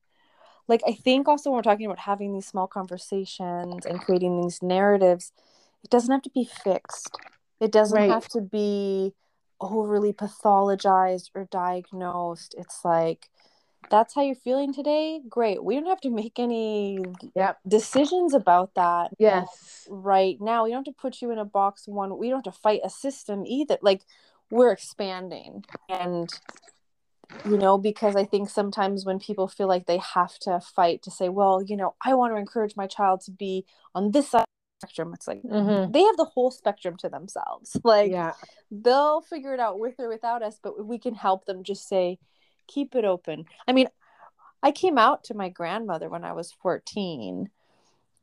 like 0.69 0.83
I 0.87 0.93
think 0.93 1.29
also 1.29 1.51
when 1.51 1.57
we're 1.57 1.63
talking 1.63 1.87
about 1.87 1.99
having 1.99 2.33
these 2.33 2.47
small 2.47 2.67
conversations 2.67 3.85
and 3.85 4.01
creating 4.01 4.41
these 4.41 4.63
narratives, 4.63 5.33
it 5.83 5.91
doesn't 5.91 6.13
have 6.13 6.23
to 6.23 6.31
be 6.31 6.45
fixed. 6.45 7.17
It 7.61 7.73
doesn't 7.73 7.97
right. 7.97 8.11
have 8.11 8.29
to 8.29 8.41
be 8.41 9.15
overly 9.61 10.13
pathologized 10.13 11.31
or 11.35 11.47
diagnosed. 11.51 12.55
It's 12.59 12.85
like, 12.85 13.29
that's 13.91 14.15
how 14.15 14.23
you're 14.23 14.35
feeling 14.35 14.73
today? 14.73 15.21
Great. 15.29 15.63
We 15.63 15.75
don't 15.75 15.87
have 15.87 16.01
to 16.03 16.11
make 16.11 16.39
any 16.39 16.99
yep. 17.35 17.59
decisions 17.67 18.33
about 18.35 18.75
that. 18.75 19.11
Yes. 19.19 19.87
Right 19.91 20.41
now. 20.41 20.65
We 20.65 20.71
don't 20.71 20.87
have 20.87 20.95
to 20.95 21.01
put 21.01 21.21
you 21.21 21.31
in 21.31 21.39
a 21.39 21.45
box 21.45 21.87
one. 21.87 22.17
We 22.19 22.29
don't 22.29 22.45
have 22.45 22.55
to 22.55 22.61
fight 22.61 22.81
a 22.85 22.91
system 22.91 23.45
either. 23.47 23.79
Like, 23.83 24.03
we're 24.53 24.71
expanding. 24.71 25.65
And, 25.89 26.29
you 27.49 27.57
know, 27.57 27.79
because 27.79 28.15
I 28.15 28.25
think 28.25 28.51
sometimes 28.51 29.07
when 29.07 29.19
people 29.19 29.49
feel 29.49 29.67
like 29.67 29.87
they 29.87 29.99
have 30.15 30.39
to 30.41 30.61
fight 30.61 31.03
to 31.05 31.11
say, 31.11 31.31
well, 31.31 31.63
you 31.63 31.75
know, 31.75 31.95
I 32.05 32.15
want 32.15 32.35
to 32.35 32.39
encourage 32.39 32.77
my 32.77 32.87
child 32.87 33.23
to 33.23 33.31
be 33.31 33.65
on 33.95 34.11
this 34.11 34.29
side 34.29 34.45
spectrum 34.83 35.13
it's 35.15 35.29
like 35.29 35.41
mm-hmm. 35.45 35.93
they 35.93 36.03
have 36.03 36.17
the 36.17 36.25
whole 36.25 36.51
spectrum 36.51 36.97
to 36.97 37.09
themselves 37.09 37.77
like 37.85 38.11
yeah 38.11 38.33
they'll 38.73 39.21
figure 39.21 39.55
it 39.55 39.61
out 39.61 39.79
with 39.79 39.95
or 40.01 40.09
without 40.09 40.43
us 40.43 40.59
but 40.61 40.85
we 40.85 40.99
can 40.99 41.15
help 41.15 41.45
them 41.45 41.63
just 41.63 41.89
say 41.89 42.19
keep 42.67 42.97
it 42.97 43.05
open 43.05 43.45
i 43.69 43.73
mean 43.73 43.87
i 44.61 44.73
came 44.73 44.99
out 44.99 45.23
to 45.23 45.35
my 45.35 45.49
grandmother 45.49 46.09
when 46.09 46.25
i 46.25 46.33
was 46.33 46.51
14 46.63 47.49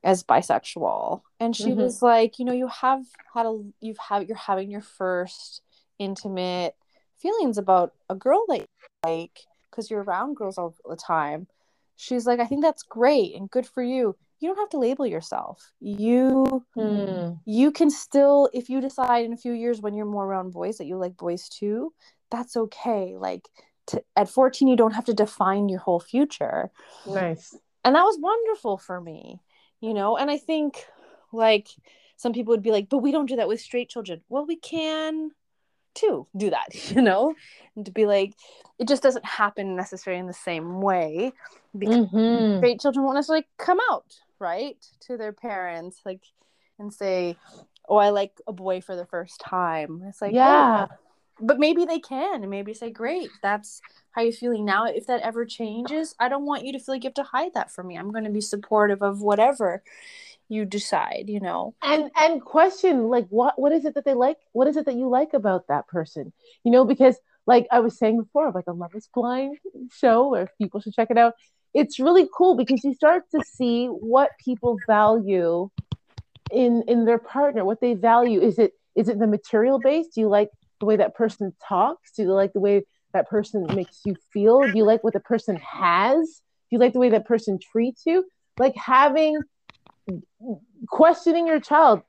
as 0.03 0.21
bisexual 0.21 1.21
and 1.39 1.55
she 1.55 1.69
mm-hmm. 1.69 1.79
was 1.79 2.01
like 2.01 2.39
you 2.39 2.43
know 2.43 2.51
you 2.51 2.67
have 2.67 3.05
had 3.33 3.45
a 3.45 3.63
you've 3.79 3.97
had 3.97 4.27
you're 4.27 4.35
having 4.35 4.69
your 4.69 4.81
first 4.81 5.61
intimate 5.99 6.75
feelings 7.17 7.57
about 7.57 7.93
a 8.09 8.15
girl 8.15 8.45
that 8.47 8.59
you 8.59 8.65
like 9.03 9.41
because 9.69 9.91
you're 9.91 10.03
around 10.03 10.35
girls 10.35 10.57
all 10.57 10.73
the 10.87 10.95
time. 10.95 11.47
She's 11.95 12.25
like 12.25 12.39
i 12.39 12.45
think 12.45 12.61
that's 12.61 12.83
great 12.83 13.35
and 13.35 13.49
good 13.49 13.67
for 13.67 13.83
you. 13.83 14.15
You 14.39 14.47
don't 14.47 14.57
have 14.57 14.69
to 14.69 14.79
label 14.79 15.05
yourself. 15.05 15.73
You 15.81 16.65
hmm. 16.73 17.33
you 17.45 17.71
can 17.71 17.89
still 17.89 18.49
if 18.53 18.69
you 18.69 18.81
decide 18.81 19.25
in 19.25 19.33
a 19.33 19.37
few 19.37 19.53
years 19.53 19.81
when 19.81 19.93
you're 19.93 20.05
more 20.05 20.25
around 20.25 20.51
boys 20.51 20.77
that 20.77 20.85
you 20.85 20.97
like 20.97 21.17
boys 21.17 21.49
too 21.49 21.93
that's 22.31 22.55
okay. 22.55 23.15
Like 23.17 23.49
to, 23.87 24.03
at 24.15 24.29
14 24.29 24.67
you 24.67 24.75
don't 24.75 24.93
have 24.93 25.05
to 25.05 25.13
define 25.13 25.67
your 25.67 25.79
whole 25.79 25.99
future. 25.99 26.71
Nice. 27.07 27.55
And 27.83 27.95
that 27.95 28.03
was 28.03 28.17
wonderful 28.19 28.77
for 28.77 29.01
me 29.01 29.41
you 29.81 29.93
know? 29.93 30.17
And 30.17 30.29
i 30.29 30.37
think 30.37 30.85
like 31.31 31.67
some 32.17 32.33
people 32.33 32.51
would 32.51 32.63
be 32.63 32.71
like 32.71 32.89
but 32.89 32.99
we 32.99 33.11
don't 33.11 33.27
do 33.27 33.37
that 33.37 33.47
with 33.47 33.61
straight 33.61 33.89
children. 33.89 34.21
Well 34.29 34.45
we 34.45 34.55
can 34.55 35.31
too 35.99 36.27
do 36.35 36.49
that 36.49 36.67
you 36.95 37.01
know 37.01 37.33
and 37.75 37.85
to 37.85 37.91
be 37.91 38.05
like 38.05 38.33
it 38.77 38.87
just 38.87 39.03
doesn't 39.03 39.25
happen 39.25 39.75
necessarily 39.75 40.19
in 40.19 40.27
the 40.27 40.33
same 40.33 40.81
way 40.81 41.33
because 41.77 42.07
mm-hmm. 42.07 42.57
straight 42.57 42.79
children 42.79 43.03
won't 43.03 43.15
necessarily 43.15 43.45
come 43.57 43.79
out 43.91 44.19
right 44.39 44.85
to 45.01 45.17
their 45.17 45.33
parents 45.33 45.99
like 46.05 46.21
and 46.77 46.93
say 46.93 47.35
oh, 47.89 47.97
I 47.97 48.09
like 48.11 48.39
a 48.47 48.53
boy 48.53 48.81
for 48.81 48.95
the 48.95 49.05
first 49.05 49.41
time. 49.41 50.03
It's 50.07 50.21
like, 50.21 50.33
yeah. 50.33 50.87
Oh, 50.89 50.95
but 51.41 51.59
maybe 51.59 51.85
they 51.85 51.99
can 51.99 52.41
and 52.41 52.49
maybe 52.49 52.73
say, 52.73 52.91
great, 52.91 53.29
that's 53.41 53.81
how 54.11 54.21
you're 54.21 54.31
feeling 54.31 54.65
now. 54.65 54.85
If 54.85 55.07
that 55.07 55.21
ever 55.21 55.45
changes, 55.45 56.13
I 56.19 56.29
don't 56.29 56.45
want 56.45 56.65
you 56.65 56.73
to 56.73 56.79
feel 56.79 56.95
like 56.95 57.03
you 57.03 57.07
have 57.07 57.13
to 57.15 57.23
hide 57.23 57.53
that 57.55 57.71
from 57.71 57.87
me. 57.87 57.97
I'm 57.97 58.11
going 58.11 58.25
to 58.25 58.29
be 58.29 58.41
supportive 58.41 59.01
of 59.01 59.21
whatever 59.21 59.81
you 60.49 60.65
decide, 60.65 61.25
you 61.27 61.39
know. 61.39 61.75
And 61.81 62.11
and 62.17 62.43
question 62.43 63.07
like 63.07 63.27
what 63.29 63.57
what 63.57 63.71
is 63.71 63.85
it 63.85 63.95
that 63.95 64.03
they 64.03 64.15
like? 64.15 64.37
What 64.51 64.67
is 64.67 64.75
it 64.75 64.85
that 64.85 64.95
you 64.95 65.07
like 65.07 65.33
about 65.33 65.67
that 65.67 65.87
person? 65.87 66.33
You 66.63 66.71
know, 66.71 66.83
because 66.83 67.17
like 67.45 67.67
I 67.71 67.79
was 67.79 67.97
saying 67.97 68.19
before, 68.19 68.51
like 68.51 68.67
a 68.67 68.73
Love 68.73 68.95
is 68.95 69.07
Blind 69.13 69.57
show 69.91 70.29
where 70.29 70.49
people 70.57 70.81
should 70.81 70.93
check 70.93 71.09
it 71.11 71.17
out. 71.17 71.35
It's 71.73 71.99
really 71.99 72.27
cool 72.35 72.57
because 72.57 72.83
you 72.83 72.93
start 72.93 73.23
to 73.31 73.43
see 73.45 73.87
what 73.87 74.31
people 74.43 74.77
value 74.87 75.69
in 76.51 76.83
in 76.87 77.05
their 77.05 77.19
partner, 77.19 77.63
what 77.63 77.79
they 77.79 77.93
value. 77.93 78.41
Is 78.41 78.57
it 78.57 78.73
is 78.95 79.07
it 79.07 79.19
the 79.19 79.27
material 79.27 79.79
base? 79.79 80.07
Do 80.07 80.21
you 80.21 80.29
like 80.29 80.49
the 80.79 80.85
way 80.85 80.97
that 80.97 81.15
person 81.15 81.53
talks? 81.67 82.11
Do 82.11 82.23
you 82.23 82.33
like 82.33 82.53
the 82.53 82.59
way 82.59 82.83
that 83.13 83.29
person 83.29 83.65
makes 83.75 84.01
you 84.05 84.15
feel? 84.33 84.61
Do 84.61 84.77
you 84.77 84.83
like 84.83 85.03
what 85.03 85.13
the 85.13 85.19
person 85.19 85.57
has? 85.57 86.41
Do 86.69 86.75
you 86.75 86.79
like 86.79 86.93
the 86.93 86.99
way 86.99 87.09
that 87.09 87.27
person 87.27 87.59
treats 87.71 88.03
you? 88.05 88.25
Like 88.57 88.75
having 88.75 89.39
questioning 90.87 91.47
your 91.47 91.59
child 91.59 92.01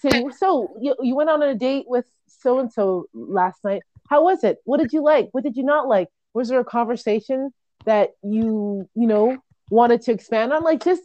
saying, 0.00 0.32
so 0.38 0.76
you, 0.80 0.94
you 1.00 1.14
went 1.14 1.30
on 1.30 1.42
a 1.42 1.54
date 1.54 1.84
with 1.88 2.06
so 2.26 2.58
and 2.58 2.72
so 2.72 3.06
last 3.12 3.62
night. 3.64 3.82
How 4.08 4.24
was 4.24 4.44
it? 4.44 4.58
What 4.64 4.80
did 4.80 4.92
you 4.92 5.02
like? 5.02 5.28
What 5.32 5.44
did 5.44 5.56
you 5.56 5.64
not 5.64 5.88
like? 5.88 6.08
Was 6.34 6.48
there 6.48 6.60
a 6.60 6.64
conversation 6.64 7.52
that 7.84 8.10
you, 8.22 8.88
you 8.94 9.06
know, 9.06 9.38
wanted 9.70 10.02
to 10.02 10.12
expand 10.12 10.52
on? 10.52 10.62
Like 10.62 10.84
just 10.84 11.02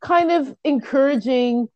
kind 0.00 0.30
of 0.30 0.54
encouraging 0.64 1.68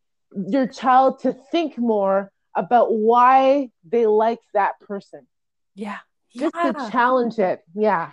your 0.49 0.67
child 0.67 1.21
to 1.21 1.33
think 1.33 1.79
more 1.79 2.31
about 2.55 2.93
why 2.93 3.71
they 3.89 4.07
like 4.07 4.41
that 4.53 4.79
person. 4.81 5.27
Yeah. 5.75 5.99
Just 6.37 6.55
yeah. 6.55 6.73
to 6.73 6.91
challenge 6.91 7.39
it. 7.39 7.61
Yeah. 7.75 8.13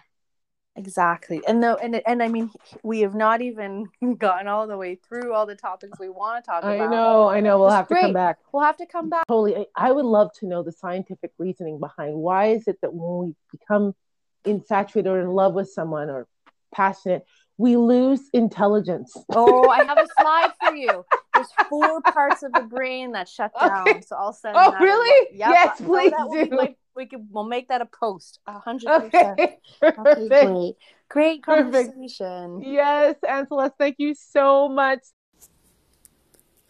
Exactly. 0.77 1.41
And 1.47 1.61
no 1.61 1.75
and 1.77 2.01
and 2.05 2.21
I 2.21 2.27
mean 2.27 2.51
we 2.83 2.99
have 3.01 3.15
not 3.15 3.41
even 3.41 3.85
gotten 4.17 4.47
all 4.47 4.67
the 4.67 4.77
way 4.77 4.95
through 4.95 5.33
all 5.33 5.45
the 5.45 5.55
topics 5.55 5.97
we 5.99 6.09
want 6.09 6.43
to 6.43 6.49
talk 6.51 6.63
about. 6.63 6.79
I 6.81 6.87
know, 6.87 7.29
I 7.29 7.39
know. 7.39 7.59
We'll 7.59 7.67
It's 7.67 7.75
have 7.75 7.87
to 7.87 7.95
come 7.95 8.13
back. 8.13 8.39
We'll 8.51 8.63
have 8.63 8.77
to 8.77 8.85
come 8.85 9.09
back. 9.09 9.25
Totally. 9.27 9.55
I, 9.55 9.65
I 9.75 9.91
would 9.93 10.05
love 10.05 10.31
to 10.39 10.47
know 10.47 10.63
the 10.63 10.73
scientific 10.73 11.31
reasoning 11.37 11.79
behind 11.79 12.15
why 12.15 12.47
is 12.47 12.67
it 12.67 12.77
that 12.81 12.93
when 12.93 13.27
we 13.29 13.35
become 13.57 13.95
infatuated 14.43 15.09
or 15.11 15.21
in 15.21 15.29
love 15.29 15.53
with 15.53 15.69
someone 15.69 16.09
or 16.09 16.27
passionate, 16.73 17.25
we 17.57 17.77
lose 17.77 18.29
intelligence. 18.33 19.15
Oh, 19.29 19.69
I 19.69 19.83
have 19.85 19.97
a 19.97 20.05
slide 20.21 20.51
for 20.61 20.75
you. 20.75 21.05
There's 21.33 21.47
four 21.69 22.01
parts 22.01 22.43
of 22.43 22.51
the 22.51 22.61
brain 22.63 23.13
that 23.13 23.29
shut 23.29 23.51
down. 23.57 23.87
Okay. 23.87 24.01
So 24.01 24.17
I'll 24.17 24.33
send 24.33 24.57
Oh, 24.57 24.71
that 24.71 24.81
really? 24.81 25.27
Yep. 25.37 25.49
Yes, 25.51 25.77
So 25.77 25.85
please 25.85 26.13
be 26.33 26.49
do. 26.49 26.55
my- 26.55 26.75
we 26.95 27.05
can 27.05 27.27
we'll 27.31 27.45
make 27.45 27.67
that 27.69 27.81
a 27.81 27.85
post. 27.85 28.39
A 28.47 28.59
hundred 28.59 28.87
percent. 28.87 29.39
Okay. 29.83 29.99
Okay, 29.99 30.29
great. 30.29 30.75
Great 31.09 31.43
Perfect. 31.43 31.93
conversation. 31.93 32.61
Yes, 32.63 33.15
Anne 33.27 33.47
Celeste, 33.47 33.73
thank 33.77 33.95
you 33.99 34.15
so 34.15 34.69
much. 34.69 34.99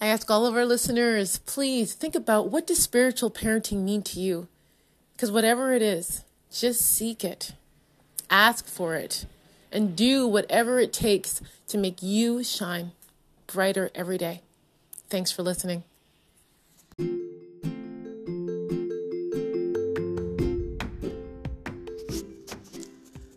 I 0.02 0.08
ask 0.08 0.30
all 0.30 0.46
of 0.46 0.56
our 0.56 0.66
listeners, 0.66 1.38
please 1.40 1.94
think 1.94 2.16
about 2.16 2.50
what 2.50 2.68
does 2.68 2.82
spiritual 2.82 3.32
parenting 3.32 3.84
mean 3.84 4.02
to 4.04 4.20
you? 4.20 4.48
Because 5.14 5.32
whatever 5.32 5.72
it 5.74 5.82
is, 5.82 6.24
just 6.52 6.82
seek 6.82 7.24
it, 7.24 7.54
ask 8.30 8.68
for 8.68 8.96
it, 8.96 9.26
and 9.72 9.96
do 9.96 10.28
whatever 10.28 10.80
it 10.80 10.92
takes 10.92 11.42
to 11.70 11.78
make 11.78 12.04
you 12.04 12.44
shine 12.44 12.92
brighter 13.48 13.90
every 13.96 14.18
day. 14.18 14.42
Thanks 15.10 15.32
for 15.32 15.44
listening. 15.44 15.84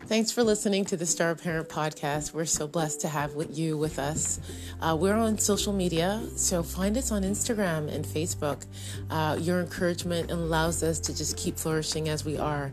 Thanks 0.09 0.31
for 0.31 0.43
listening 0.43 0.85
to 0.85 0.97
the 0.97 1.05
Star 1.05 1.35
Parent 1.35 1.69
Podcast. 1.69 2.33
We're 2.33 2.45
so 2.45 2.67
blessed 2.67 3.01
to 3.01 3.07
have 3.07 3.31
you 3.51 3.77
with 3.77 3.99
us. 3.99 4.39
Uh, 4.81 4.97
we're 4.99 5.13
on 5.13 5.37
social 5.37 5.71
media, 5.71 6.19
so 6.35 6.63
find 6.63 6.97
us 6.97 7.11
on 7.11 7.21
Instagram 7.21 7.93
and 7.93 8.03
Facebook. 8.03 8.65
Uh, 9.11 9.37
your 9.39 9.59
encouragement 9.59 10.31
allows 10.31 10.81
us 10.81 10.99
to 11.01 11.15
just 11.15 11.37
keep 11.37 11.59
flourishing 11.59 12.09
as 12.09 12.25
we 12.25 12.39
are. 12.39 12.71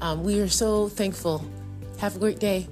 Um, 0.00 0.24
we 0.24 0.40
are 0.40 0.48
so 0.48 0.88
thankful. 0.88 1.44
Have 1.98 2.16
a 2.16 2.18
great 2.18 2.38
day. 2.38 2.66